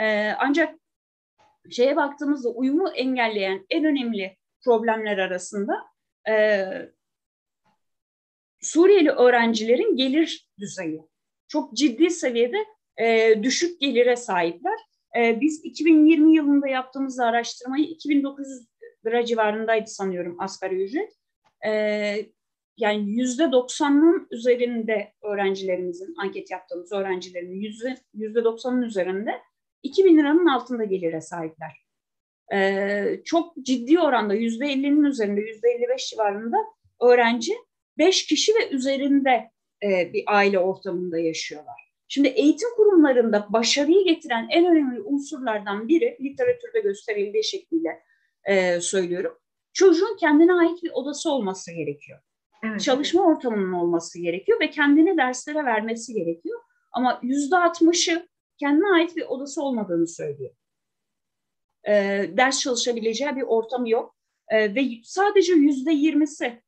Ee, 0.00 0.32
ancak 0.38 0.78
şeye 1.70 1.96
baktığımızda 1.96 2.48
uyumu 2.48 2.88
engelleyen 2.88 3.66
en 3.70 3.84
önemli 3.84 4.36
problemler 4.64 5.18
arasında 5.18 5.74
e, 6.28 6.64
Suriyeli 8.60 9.10
öğrencilerin 9.10 9.96
gelir 9.96 10.50
düzeyi. 10.58 11.02
Çok 11.48 11.76
ciddi 11.76 12.10
seviyede 12.10 12.56
e, 13.00 13.34
düşük 13.42 13.80
gelire 13.80 14.16
sahipler. 14.16 14.78
E, 15.18 15.40
biz 15.40 15.64
2020 15.64 16.34
yılında 16.34 16.68
yaptığımız 16.68 17.20
araştırmayı 17.20 17.84
2900 17.84 18.66
lira 19.06 19.24
civarındaydı 19.24 19.86
sanıyorum 19.86 20.36
asgari 20.40 20.84
ücret. 20.84 21.12
E, 21.66 21.70
yani 22.76 23.10
yüzde 23.10 23.52
doksanın 23.52 24.28
üzerinde 24.30 25.12
öğrencilerimizin, 25.22 26.14
anket 26.18 26.50
yaptığımız 26.50 26.92
öğrencilerin 26.92 27.60
yüzde 27.60 27.96
yüzde 28.14 28.44
doksanın 28.44 28.82
üzerinde 28.82 29.30
2000 29.82 30.18
liranın 30.18 30.46
altında 30.46 30.84
gelire 30.84 31.20
sahipler. 31.20 31.84
Ee, 32.52 33.20
çok 33.24 33.56
ciddi 33.62 34.00
oranda 34.00 34.34
yüzde 34.34 34.66
ellinin 34.66 35.04
üzerinde, 35.04 35.40
yüzde 35.40 35.68
elli 35.68 35.88
beş 35.88 36.10
civarında 36.10 36.56
öğrenci 37.00 37.52
beş 37.98 38.26
kişi 38.26 38.52
ve 38.54 38.70
üzerinde 38.70 39.50
e, 39.84 40.12
bir 40.12 40.24
aile 40.26 40.58
ortamında 40.58 41.18
yaşıyorlar. 41.18 41.92
Şimdi 42.08 42.28
eğitim 42.28 42.68
kurumlarında 42.76 43.46
başarıyı 43.50 44.04
getiren 44.04 44.46
en 44.50 44.66
önemli 44.66 45.00
unsurlardan 45.00 45.88
biri 45.88 46.18
literatürde 46.20 46.80
gösterildiği 46.80 47.44
şekliyle 47.44 48.02
e, 48.44 48.80
söylüyorum. 48.80 49.38
Çocuğun 49.74 50.16
kendine 50.16 50.52
ait 50.52 50.82
bir 50.82 50.90
odası 50.90 51.30
olması 51.30 51.72
gerekiyor. 51.72 52.20
Evet. 52.64 52.80
Çalışma 52.80 53.22
ortamının 53.22 53.72
olması 53.72 54.18
gerekiyor 54.18 54.60
ve 54.60 54.70
kendini 54.70 55.16
derslere 55.16 55.64
vermesi 55.64 56.14
gerekiyor. 56.14 56.60
Ama 56.92 57.20
yüzde 57.22 57.56
altmışı 57.56 58.28
kendine 58.58 58.88
ait 58.94 59.16
bir 59.16 59.22
odası 59.22 59.62
olmadığını 59.62 60.08
söylüyor. 60.08 60.54
E, 61.88 61.92
ders 62.36 62.60
çalışabileceği 62.60 63.36
bir 63.36 63.42
ortamı 63.42 63.88
yok. 63.88 64.16
E, 64.48 64.74
ve 64.74 64.84
sadece 65.04 65.52
yüzde 65.52 65.92
yirmisi 65.92 66.62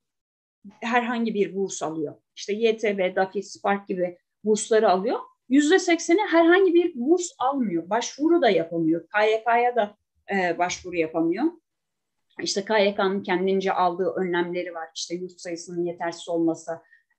herhangi 0.80 1.34
bir 1.34 1.54
burs 1.54 1.82
alıyor. 1.82 2.14
İşte 2.36 2.52
YTB, 2.52 3.16
DAFİ, 3.16 3.42
Spark 3.42 3.88
gibi 3.88 4.18
bursları 4.44 4.90
alıyor. 4.90 5.20
Yüzde 5.48 5.78
sekseni 5.78 6.20
herhangi 6.20 6.74
bir 6.74 6.94
burs 6.94 7.28
almıyor. 7.38 7.90
Başvuru 7.90 8.42
da 8.42 8.50
yapamıyor. 8.50 9.08
KYK'ya 9.08 9.76
da 9.76 9.96
e, 10.32 10.58
başvuru 10.58 10.96
yapamıyor. 10.96 11.44
İşte 12.42 12.64
KYK'nın 12.64 13.22
kendince 13.22 13.72
aldığı 13.72 14.12
önlemleri 14.16 14.74
var. 14.74 14.88
İşte 14.94 15.14
yurt 15.14 15.40
sayısının 15.40 15.84
yetersiz 15.84 16.28
olması, 16.28 16.72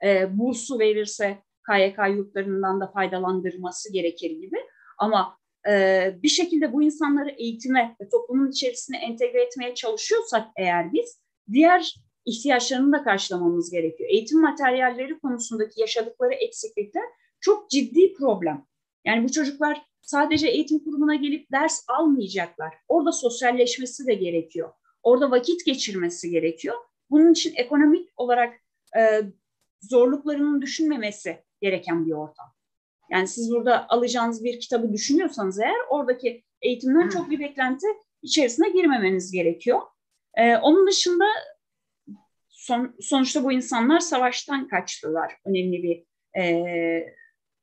e, 0.04 0.38
bursu 0.38 0.80
verirse 0.80 1.38
KYK 1.72 1.98
yurtlarından 2.16 2.82
da 2.82 2.88
faydalandırması 2.88 3.94
gerekir 3.94 4.32
gibi. 4.32 4.58
Ama 4.98 5.38
e, 5.70 6.16
bir 6.24 6.30
şekilde 6.30 6.74
bu 6.74 6.84
insanları 6.84 7.30
eğitime 7.30 7.96
ve 8.02 8.10
toplumun 8.10 8.52
içerisine 8.52 8.98
entegre 8.98 9.44
etmeye 9.44 9.76
çalışıyorsak 9.76 10.48
eğer 10.58 10.94
biz 10.94 11.22
diğer 11.52 11.96
ihtiyaçlarını 12.26 12.92
da 12.94 13.04
karşılamamız 13.04 13.72
gerekiyor. 13.72 14.10
Eğitim 14.10 14.42
materyalleri 14.42 15.20
konusundaki 15.20 15.82
yaşadıkları 15.82 16.34
eksiklikler 16.34 17.04
çok 17.40 17.70
ciddi 17.70 18.14
problem. 18.14 18.66
Yani 19.06 19.24
bu 19.24 19.32
çocuklar 19.32 19.82
sadece 20.02 20.48
eğitim 20.48 20.84
kurumuna 20.84 21.16
gelip 21.16 21.52
ders 21.52 21.86
almayacaklar. 21.88 22.74
Orada 22.88 23.12
sosyalleşmesi 23.12 24.08
de 24.08 24.14
gerekiyor. 24.14 24.74
Orada 25.08 25.32
vakit 25.32 25.66
geçirmesi 25.66 26.30
gerekiyor. 26.30 26.76
Bunun 27.10 27.32
için 27.32 27.54
ekonomik 27.56 28.10
olarak 28.18 28.54
e, 28.98 29.22
zorluklarının 29.82 30.62
düşünmemesi 30.62 31.44
gereken 31.62 32.06
bir 32.06 32.12
ortam. 32.12 32.46
Yani 33.12 33.28
siz 33.28 33.52
burada 33.52 33.90
alacağınız 33.90 34.44
bir 34.44 34.60
kitabı 34.60 34.94
düşünüyorsanız 34.94 35.60
eğer 35.60 35.76
oradaki 35.90 36.44
eğitimden 36.62 37.10
çok 37.10 37.30
bir 37.30 37.40
beklenti 37.40 37.88
içerisine 38.22 38.70
girmemeniz 38.70 39.32
gerekiyor. 39.32 39.82
Ee, 40.38 40.58
onun 40.58 40.88
dışında 40.88 41.26
son, 42.50 42.96
sonuçta 43.02 43.44
bu 43.44 43.52
insanlar 43.52 44.00
savaştan 44.00 44.68
kaçtılar. 44.68 45.34
Önemli 45.46 45.84
bir 45.84 46.04
e, 46.42 47.16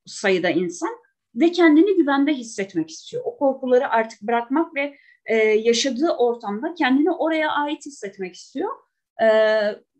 sayıda 0.06 0.50
insan. 0.50 1.04
ve 1.34 1.52
kendini 1.52 1.96
güvende 1.96 2.34
hissetmek 2.34 2.90
istiyor. 2.90 3.22
O 3.26 3.38
korkuları 3.38 3.88
artık 3.88 4.22
bırakmak 4.22 4.74
ve 4.74 4.96
e, 5.26 5.36
yaşadığı 5.36 6.10
ortamda 6.10 6.74
kendini 6.74 7.10
oraya 7.10 7.50
ait 7.50 7.86
hissetmek 7.86 8.34
istiyor. 8.34 8.70
E, 9.22 9.28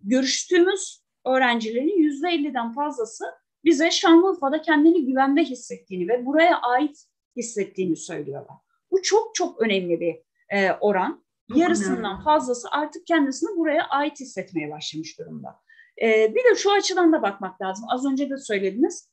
görüştüğümüz 0.03 1.05
öğrencilerin 1.27 1.99
yüzde 1.99 2.27
50'den 2.27 2.73
fazlası 2.73 3.25
bize 3.65 3.91
Şanlıurfa'da 3.91 4.63
kendini 4.63 5.07
güvende 5.07 5.45
hissettiğini 5.45 6.09
ve 6.09 6.27
buraya 6.27 6.61
ait 6.61 7.05
hissettiğini 7.37 7.97
söylüyorlar. 7.97 8.57
Bu 8.91 9.03
çok 9.03 9.35
çok 9.35 9.61
önemli 9.61 10.01
bir 10.01 10.17
e, 10.59 10.73
oran. 10.73 11.25
Yarısından 11.55 12.25
fazlası 12.25 12.69
artık 12.71 13.07
kendisini 13.07 13.57
buraya 13.57 13.87
ait 13.87 14.21
hissetmeye 14.21 14.71
başlamış 14.71 15.19
durumda. 15.19 15.61
E, 16.03 16.35
bir 16.35 16.45
de 16.45 16.55
şu 16.57 16.73
açıdan 16.73 17.13
da 17.13 17.23
bakmak 17.23 17.63
lazım. 17.63 17.87
Az 17.89 18.07
önce 18.07 18.31
de 18.31 18.39
söylediniz. 18.39 19.11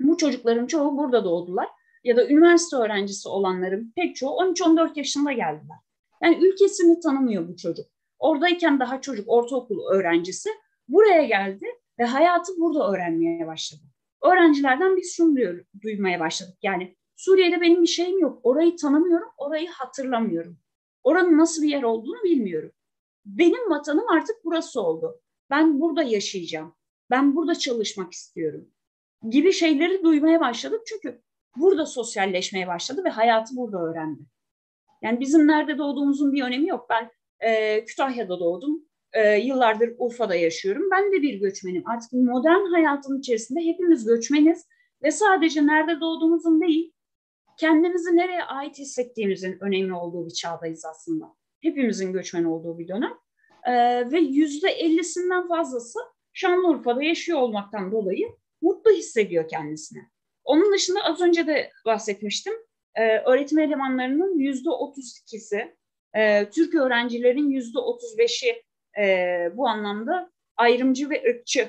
Bu 0.00 0.16
çocukların 0.16 0.66
çoğu 0.66 0.96
burada 0.96 1.24
doğdular. 1.24 1.68
Ya 2.04 2.16
da 2.16 2.28
üniversite 2.28 2.76
öğrencisi 2.76 3.28
olanların 3.28 3.92
pek 3.96 4.16
çoğu 4.16 4.30
13-14 4.30 4.98
yaşında 4.98 5.32
geldiler. 5.32 5.76
Yani 6.22 6.38
ülkesini 6.46 7.00
tanımıyor 7.00 7.48
bu 7.48 7.56
çocuk. 7.56 7.86
Oradayken 8.18 8.80
daha 8.80 9.00
çocuk, 9.00 9.24
ortaokul 9.28 9.78
öğrencisi 9.92 10.50
buraya 10.88 11.24
geldi 11.24 11.66
ve 11.98 12.04
hayatı 12.04 12.52
burada 12.58 12.92
öğrenmeye 12.92 13.46
başladı. 13.46 13.82
Öğrencilerden 14.22 14.96
biz 14.96 15.14
şunu 15.16 15.36
duymaya 15.82 16.20
başladık. 16.20 16.54
Yani 16.62 16.96
Suriye'de 17.16 17.60
benim 17.60 17.82
bir 17.82 17.86
şeyim 17.86 18.18
yok. 18.18 18.40
Orayı 18.42 18.76
tanımıyorum, 18.76 19.28
orayı 19.36 19.68
hatırlamıyorum. 19.68 20.58
Oranın 21.02 21.38
nasıl 21.38 21.62
bir 21.62 21.68
yer 21.68 21.82
olduğunu 21.82 22.22
bilmiyorum. 22.24 22.70
Benim 23.26 23.70
vatanım 23.70 24.08
artık 24.08 24.36
burası 24.44 24.80
oldu. 24.80 25.20
Ben 25.50 25.80
burada 25.80 26.02
yaşayacağım. 26.02 26.74
Ben 27.10 27.36
burada 27.36 27.54
çalışmak 27.54 28.12
istiyorum. 28.12 28.68
Gibi 29.30 29.52
şeyleri 29.52 30.02
duymaya 30.02 30.40
başladık 30.40 30.80
çünkü 30.86 31.22
burada 31.56 31.86
sosyalleşmeye 31.86 32.66
başladı 32.66 33.04
ve 33.04 33.08
hayatı 33.08 33.56
burada 33.56 33.78
öğrendi. 33.78 34.20
Yani 35.02 35.20
bizim 35.20 35.46
nerede 35.46 35.78
doğduğumuzun 35.78 36.32
bir 36.32 36.42
önemi 36.42 36.68
yok. 36.68 36.86
Ben 36.90 37.10
e, 37.40 37.84
Kütahya'da 37.84 38.40
doğdum. 38.40 38.84
E, 39.12 39.36
yıllardır 39.36 39.94
Urfa'da 39.98 40.34
yaşıyorum. 40.34 40.82
Ben 40.92 41.12
de 41.12 41.22
bir 41.22 41.34
göçmenim. 41.34 41.88
Artık 41.88 42.12
modern 42.12 42.64
hayatın 42.64 43.18
içerisinde 43.18 43.60
hepimiz 43.60 44.04
göçmeniz 44.04 44.66
ve 45.02 45.10
sadece 45.10 45.66
nerede 45.66 46.00
doğduğumuzun 46.00 46.60
değil, 46.60 46.92
kendimizi 47.58 48.16
nereye 48.16 48.44
ait 48.44 48.78
hissettiğimizin 48.78 49.58
önemli 49.60 49.94
olduğu 49.94 50.26
bir 50.26 50.34
çağdayız 50.34 50.84
aslında. 50.84 51.34
Hepimizin 51.60 52.12
göçmen 52.12 52.44
olduğu 52.44 52.78
bir 52.78 52.88
dönem. 52.88 53.12
Ee, 53.66 53.72
ve 54.12 54.18
yüzde 54.18 54.68
ellisinden 54.68 55.48
fazlası 55.48 55.98
Şanlıurfa'da 56.32 57.02
yaşıyor 57.02 57.38
olmaktan 57.38 57.92
dolayı 57.92 58.28
mutlu 58.62 58.90
hissediyor 58.90 59.48
kendisini. 59.48 60.02
Onun 60.44 60.72
dışında 60.72 61.00
az 61.04 61.20
önce 61.20 61.46
de 61.46 61.70
bahsetmiştim. 61.86 62.54
Ee, 62.94 63.18
öğretim 63.18 63.58
elemanlarının 63.58 64.38
yüzde 64.38 64.70
otuz 64.70 65.18
ikisi, 65.22 65.76
e, 66.16 66.50
Türk 66.50 66.74
öğrencilerin 66.74 67.50
yüzde 67.50 67.78
otuz 67.78 68.18
beşi 68.18 68.62
e, 68.98 69.06
bu 69.54 69.68
anlamda 69.68 70.30
ayrımcı 70.56 71.10
ve 71.10 71.22
ırkçı 71.30 71.68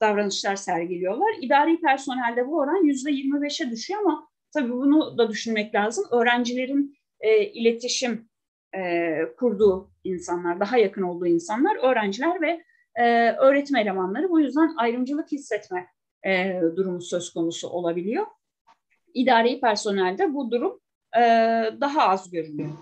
davranışlar 0.00 0.56
sergiliyorlar. 0.56 1.34
İdari 1.40 1.80
personelde 1.80 2.46
bu 2.46 2.58
oran 2.58 2.84
yüzde 2.84 3.10
yirmi 3.10 3.42
beşe 3.42 3.70
düşüyor 3.70 4.00
ama 4.00 4.28
Tabii 4.54 4.72
bunu 4.72 5.18
da 5.18 5.30
düşünmek 5.30 5.74
lazım. 5.74 6.04
Öğrencilerin 6.10 6.96
e, 7.20 7.44
iletişim 7.44 8.28
e, 8.76 9.18
kurduğu 9.36 9.90
insanlar, 10.04 10.60
daha 10.60 10.78
yakın 10.78 11.02
olduğu 11.02 11.26
insanlar 11.26 11.76
öğrenciler 11.76 12.42
ve 12.42 12.64
e, 12.94 13.32
öğretim 13.32 13.76
elemanları. 13.76 14.30
Bu 14.30 14.40
yüzden 14.40 14.74
ayrımcılık 14.76 15.32
hissetme 15.32 15.86
e, 16.26 16.60
durumu 16.76 17.00
söz 17.00 17.32
konusu 17.32 17.68
olabiliyor. 17.68 18.26
İdari 19.14 19.60
personelde 19.60 20.34
bu 20.34 20.50
durum 20.50 20.80
e, 21.16 21.20
daha 21.80 22.08
az 22.08 22.30
görülüyor. 22.30 22.72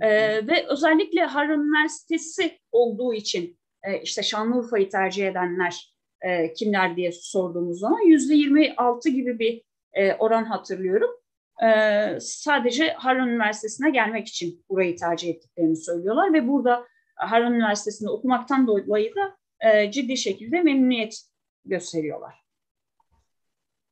E, 0.00 0.08
ve 0.46 0.66
özellikle 0.68 1.24
Harun 1.24 1.60
Üniversitesi 1.60 2.58
olduğu 2.72 3.14
için 3.14 3.58
e, 3.82 4.00
işte 4.00 4.22
Şanlıurfa'yı 4.22 4.88
tercih 4.88 5.28
edenler 5.28 5.94
e, 6.20 6.52
kimler 6.52 6.96
diye 6.96 7.12
sorduğumuz 7.12 7.78
zaman 7.78 8.00
yüzde 8.00 8.34
26 8.34 9.08
gibi 9.08 9.38
bir 9.38 9.62
e, 9.92 10.14
oran 10.14 10.44
hatırlıyorum. 10.44 11.10
E, 11.64 11.68
sadece 12.20 12.92
Harun 12.92 13.28
Üniversitesi'ne 13.28 13.90
gelmek 13.90 14.28
için 14.28 14.64
burayı 14.68 14.96
tercih 14.96 15.28
ettiklerini 15.28 15.76
söylüyorlar 15.76 16.32
ve 16.32 16.48
burada 16.48 16.86
Harun 17.16 17.52
Üniversitesi'nde 17.52 18.10
okumaktan 18.10 18.66
dolayı 18.66 19.12
da 19.14 19.36
e, 19.60 19.90
ciddi 19.90 20.16
şekilde 20.16 20.62
memnuniyet 20.62 21.22
gösteriyorlar. 21.66 22.46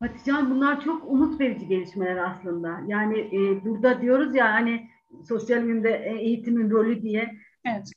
Hatice 0.01 0.33
bunlar 0.33 0.81
çok 0.81 1.11
umut 1.13 1.41
verici 1.41 1.69
gelişmeler 1.69 2.17
aslında. 2.17 2.81
Yani 2.87 3.19
e, 3.19 3.65
burada 3.65 4.03
diyoruz 4.03 4.35
ya 4.35 4.53
hani 4.53 4.91
sosyal 5.29 5.65
bilimde 5.65 6.17
eğitimin 6.21 6.71
rolü 6.71 7.03
diye. 7.03 7.35
Evet. 7.65 7.91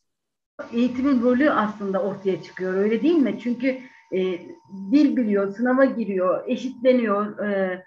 Eğitimin 0.73 1.21
rolü 1.21 1.51
aslında 1.51 2.03
ortaya 2.03 2.41
çıkıyor 2.41 2.73
öyle 2.73 3.01
değil 3.01 3.17
mi? 3.17 3.39
Çünkü 3.39 3.67
e, 4.11 4.39
dil 4.91 5.17
biliyor, 5.17 5.53
sınava 5.53 5.85
giriyor, 5.85 6.43
eşitleniyor, 6.47 7.39
e, 7.39 7.83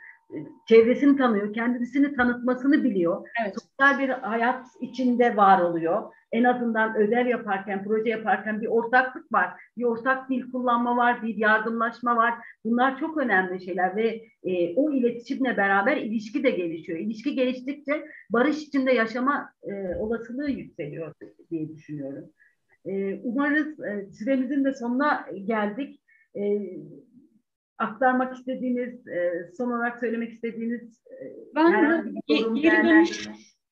çevresini 0.66 1.16
tanıyor, 1.16 1.54
kendisini 1.54 2.16
tanıtmasını 2.16 2.84
biliyor. 2.84 3.28
Evet. 3.42 3.54
Sosyal 3.54 3.98
bir 3.98 4.08
hayat 4.08 4.66
içinde 4.80 5.36
var 5.36 5.60
oluyor. 5.60 6.12
En 6.32 6.44
azından 6.44 6.96
ödev 6.96 7.26
yaparken, 7.26 7.84
proje 7.84 8.10
yaparken 8.10 8.60
bir 8.60 8.66
ortaklık 8.66 9.32
var. 9.32 9.50
Bir 9.76 9.84
ortak 9.84 10.30
dil 10.30 10.50
kullanma 10.52 10.96
var, 10.96 11.22
bir 11.22 11.36
yardımlaşma 11.36 12.16
var. 12.16 12.34
Bunlar 12.64 13.00
çok 13.00 13.16
önemli 13.16 13.64
şeyler 13.64 13.96
ve 13.96 14.22
e, 14.44 14.74
o 14.74 14.92
iletişimle 14.92 15.56
beraber 15.56 15.96
ilişki 15.96 16.42
de 16.42 16.50
gelişiyor. 16.50 16.98
İlişki 16.98 17.34
geliştikçe 17.34 18.04
barış 18.30 18.62
içinde 18.62 18.92
yaşama 18.92 19.52
e, 19.62 19.96
olasılığı 19.96 20.50
yükseliyor 20.50 21.14
diye 21.50 21.68
düşünüyorum. 21.68 22.24
E, 22.86 23.20
umarız 23.22 23.80
e, 23.80 24.06
süremizin 24.12 24.64
de 24.64 24.72
sonuna 24.72 25.26
geldik. 25.44 26.00
E, 26.36 26.42
aktarmak 27.80 28.36
istediğiniz, 28.36 29.08
e, 29.08 29.50
son 29.56 29.70
olarak 29.70 30.00
söylemek 30.00 30.32
istediğiniz 30.32 31.00
e, 31.06 31.16
ben 31.54 32.14
geri 32.26 32.84
dönüş, 32.84 33.28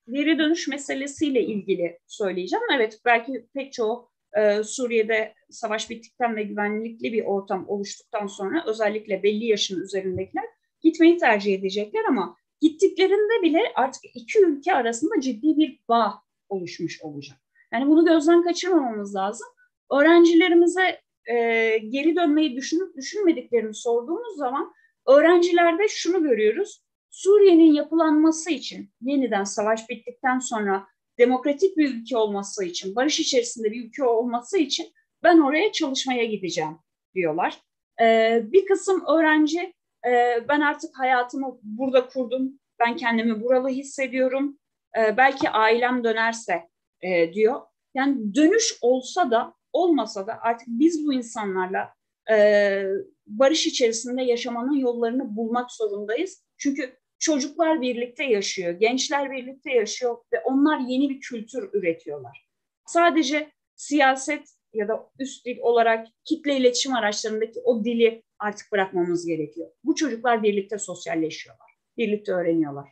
geri 0.08 0.38
dönüş 0.38 0.68
meselesiyle 0.68 1.42
ilgili 1.42 1.98
söyleyeceğim. 2.06 2.64
Evet 2.76 3.00
belki 3.04 3.46
pek 3.54 3.72
çoğu 3.72 4.10
e, 4.36 4.62
Suriye'de 4.62 5.34
savaş 5.50 5.90
bittikten 5.90 6.36
ve 6.36 6.42
güvenlikli 6.42 7.12
bir 7.12 7.24
ortam 7.24 7.68
oluştuktan 7.68 8.26
sonra 8.26 8.64
özellikle 8.66 9.22
belli 9.22 9.44
yaşın 9.44 9.80
üzerindekiler 9.82 10.44
gitmeyi 10.80 11.16
tercih 11.16 11.54
edecekler 11.54 12.04
ama 12.08 12.36
gittiklerinde 12.60 13.42
bile 13.42 13.60
artık 13.74 14.02
iki 14.14 14.44
ülke 14.44 14.74
arasında 14.74 15.20
ciddi 15.20 15.56
bir 15.56 15.80
bağ 15.88 16.22
oluşmuş 16.48 17.02
olacak. 17.02 17.38
Yani 17.72 17.86
bunu 17.86 18.04
gözden 18.04 18.42
kaçırmamamız 18.42 19.14
lazım. 19.14 19.46
Öğrencilerimize 19.92 21.00
e, 21.30 21.78
geri 21.78 22.16
dönmeyi 22.16 22.56
düşünüp 22.56 22.96
düşünmediklerini 22.96 23.74
sorduğumuz 23.74 24.36
zaman 24.36 24.72
öğrencilerde 25.08 25.88
şunu 25.88 26.22
görüyoruz. 26.22 26.82
Suriye'nin 27.10 27.72
yapılanması 27.72 28.50
için 28.50 28.90
yeniden 29.00 29.44
savaş 29.44 29.88
bittikten 29.88 30.38
sonra 30.38 30.86
demokratik 31.18 31.76
bir 31.76 31.94
ülke 31.94 32.16
olması 32.16 32.64
için, 32.64 32.96
barış 32.96 33.20
içerisinde 33.20 33.70
bir 33.70 33.88
ülke 33.88 34.04
olması 34.04 34.58
için 34.58 34.86
ben 35.22 35.38
oraya 35.38 35.72
çalışmaya 35.72 36.24
gideceğim 36.24 36.78
diyorlar. 37.14 37.58
Ee, 38.00 38.42
bir 38.44 38.66
kısım 38.66 39.04
öğrenci 39.06 39.72
e, 40.06 40.44
ben 40.48 40.60
artık 40.60 40.98
hayatımı 40.98 41.58
burada 41.62 42.08
kurdum, 42.08 42.60
ben 42.80 42.96
kendimi 42.96 43.42
buralı 43.42 43.68
hissediyorum, 43.68 44.58
e, 44.98 45.16
belki 45.16 45.50
ailem 45.50 46.04
dönerse 46.04 46.68
e, 47.02 47.32
diyor. 47.32 47.60
Yani 47.94 48.34
dönüş 48.34 48.78
olsa 48.82 49.30
da 49.30 49.54
olmasa 49.72 50.26
da 50.26 50.38
artık 50.40 50.68
biz 50.68 51.06
bu 51.06 51.12
insanlarla 51.12 51.94
e, 52.30 52.84
barış 53.26 53.66
içerisinde 53.66 54.22
yaşamanın 54.22 54.76
yollarını 54.76 55.36
bulmak 55.36 55.72
zorundayız. 55.72 56.44
Çünkü 56.56 56.96
çocuklar 57.18 57.80
birlikte 57.80 58.24
yaşıyor, 58.24 58.72
gençler 58.72 59.30
birlikte 59.30 59.70
yaşıyor 59.70 60.16
ve 60.32 60.40
onlar 60.40 60.78
yeni 60.78 61.10
bir 61.10 61.20
kültür 61.20 61.70
üretiyorlar. 61.72 62.48
Sadece 62.86 63.52
siyaset 63.76 64.48
ya 64.74 64.88
da 64.88 65.10
üst 65.18 65.46
dil 65.46 65.58
olarak 65.60 66.06
kitle 66.24 66.56
iletişim 66.56 66.94
araçlarındaki 66.94 67.60
o 67.64 67.84
dili 67.84 68.22
artık 68.38 68.72
bırakmamız 68.72 69.26
gerekiyor. 69.26 69.70
Bu 69.84 69.94
çocuklar 69.94 70.42
birlikte 70.42 70.78
sosyalleşiyorlar, 70.78 71.70
birlikte 71.96 72.32
öğreniyorlar. 72.32 72.88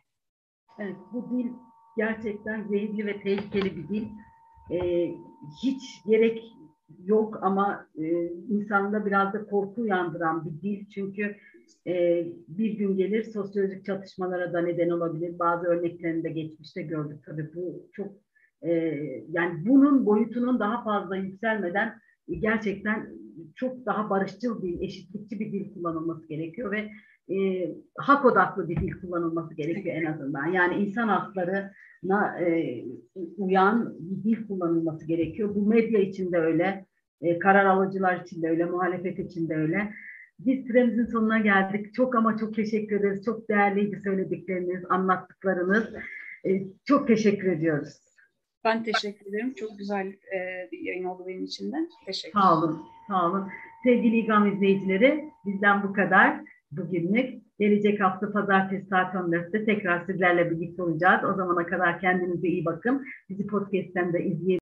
Evet, 0.78 0.96
bu 1.12 1.30
dil 1.30 1.46
gerçekten 1.96 2.68
zehirli 2.68 3.06
ve 3.06 3.22
tehlikeli 3.22 3.76
bir 3.76 3.88
dil. 3.88 4.04
Ee, 4.70 5.10
hiç 5.62 5.82
gerek 6.06 6.42
yok 7.04 7.38
ama 7.42 7.86
e, 7.98 8.32
insanda 8.48 9.06
biraz 9.06 9.32
da 9.32 9.46
korku 9.46 9.80
uyandıran 9.80 10.44
bir 10.44 10.62
dil. 10.62 10.90
Çünkü 10.90 11.36
e, 11.86 12.26
bir 12.48 12.78
gün 12.78 12.96
gelir 12.96 13.24
sosyolojik 13.24 13.84
çatışmalara 13.84 14.52
da 14.52 14.60
neden 14.60 14.90
olabilir. 14.90 15.38
Bazı 15.38 15.66
örneklerini 15.66 16.24
de 16.24 16.30
geçmişte 16.30 16.82
gördük 16.82 17.24
tabii. 17.26 17.54
Bu 17.54 17.88
çok 17.92 18.12
e, 18.62 18.72
yani 19.28 19.66
bunun 19.66 20.06
boyutunun 20.06 20.60
daha 20.60 20.84
fazla 20.84 21.16
yükselmeden 21.16 21.94
gerçekten 22.40 23.08
çok 23.54 23.86
daha 23.86 24.10
barışçıl 24.10 24.62
bir, 24.62 24.80
eşitlikçi 24.80 25.40
bir 25.40 25.52
dil 25.52 25.74
kullanılması 25.74 26.28
gerekiyor 26.28 26.72
ve 26.72 26.90
e, 27.30 27.36
hak 27.98 28.24
odaklı 28.24 28.68
bir 28.68 28.76
dil 28.76 29.00
kullanılması 29.00 29.54
gerekiyor 29.54 29.96
en 29.96 30.04
azından. 30.04 30.46
Yani 30.46 30.74
insan 30.74 31.08
haklarına 31.08 32.40
e, 32.40 32.84
uyan 33.36 33.94
bir 34.00 34.24
dil 34.24 34.46
kullanılması 34.46 35.06
gerekiyor. 35.06 35.54
Bu 35.54 35.66
medya 35.66 36.00
için 36.00 36.32
de 36.32 36.38
öyle, 36.38 36.86
e, 37.20 37.38
karar 37.38 37.66
alıcılar 37.66 38.20
için 38.20 38.42
de 38.42 38.48
öyle, 38.48 38.64
muhalefet 38.64 39.18
için 39.18 39.48
de 39.48 39.54
öyle. 39.56 39.92
Biz 40.38 40.66
süremizin 40.66 41.04
sonuna 41.04 41.38
geldik. 41.38 41.94
Çok 41.94 42.14
ama 42.14 42.36
çok 42.36 42.54
teşekkür 42.54 43.00
ederiz. 43.00 43.24
Çok 43.24 43.48
değerliydi 43.48 44.00
söyledikleriniz, 44.04 44.84
anlattıklarınız. 44.88 45.94
E, 46.46 46.50
çok 46.84 47.06
teşekkür 47.08 47.52
ediyoruz. 47.52 48.06
Ben 48.64 48.84
teşekkür 48.84 49.26
ederim. 49.26 49.54
Çok 49.54 49.78
güzel 49.78 50.06
e, 50.06 50.68
bir 50.72 50.78
yayın 50.78 51.04
oldu 51.04 51.24
benim 51.26 51.44
için 51.44 51.72
de. 51.72 51.76
Teşekkür 52.06 52.40
Sağ 52.40 52.58
olun, 52.58 52.80
sağ 53.08 53.30
olun. 53.30 53.48
Sevgili 53.84 54.16
İGAM 54.16 54.52
izleyicileri, 54.52 55.24
bizden 55.46 55.82
bu 55.82 55.92
kadar 55.92 56.40
bugünlük. 56.72 57.46
Gelecek 57.58 58.00
hafta 58.00 58.32
pazartesi 58.32 58.86
saat 58.86 59.14
14'te 59.14 59.64
tekrar 59.64 60.06
sizlerle 60.06 60.50
birlikte 60.50 60.82
olacağız. 60.82 61.24
O 61.24 61.34
zamana 61.34 61.66
kadar 61.66 62.00
kendinize 62.00 62.48
iyi 62.48 62.64
bakın. 62.64 63.04
Bizi 63.28 63.46
podcast'ten 63.46 64.12
de 64.12 64.24
izleyebilirsiniz. 64.24 64.46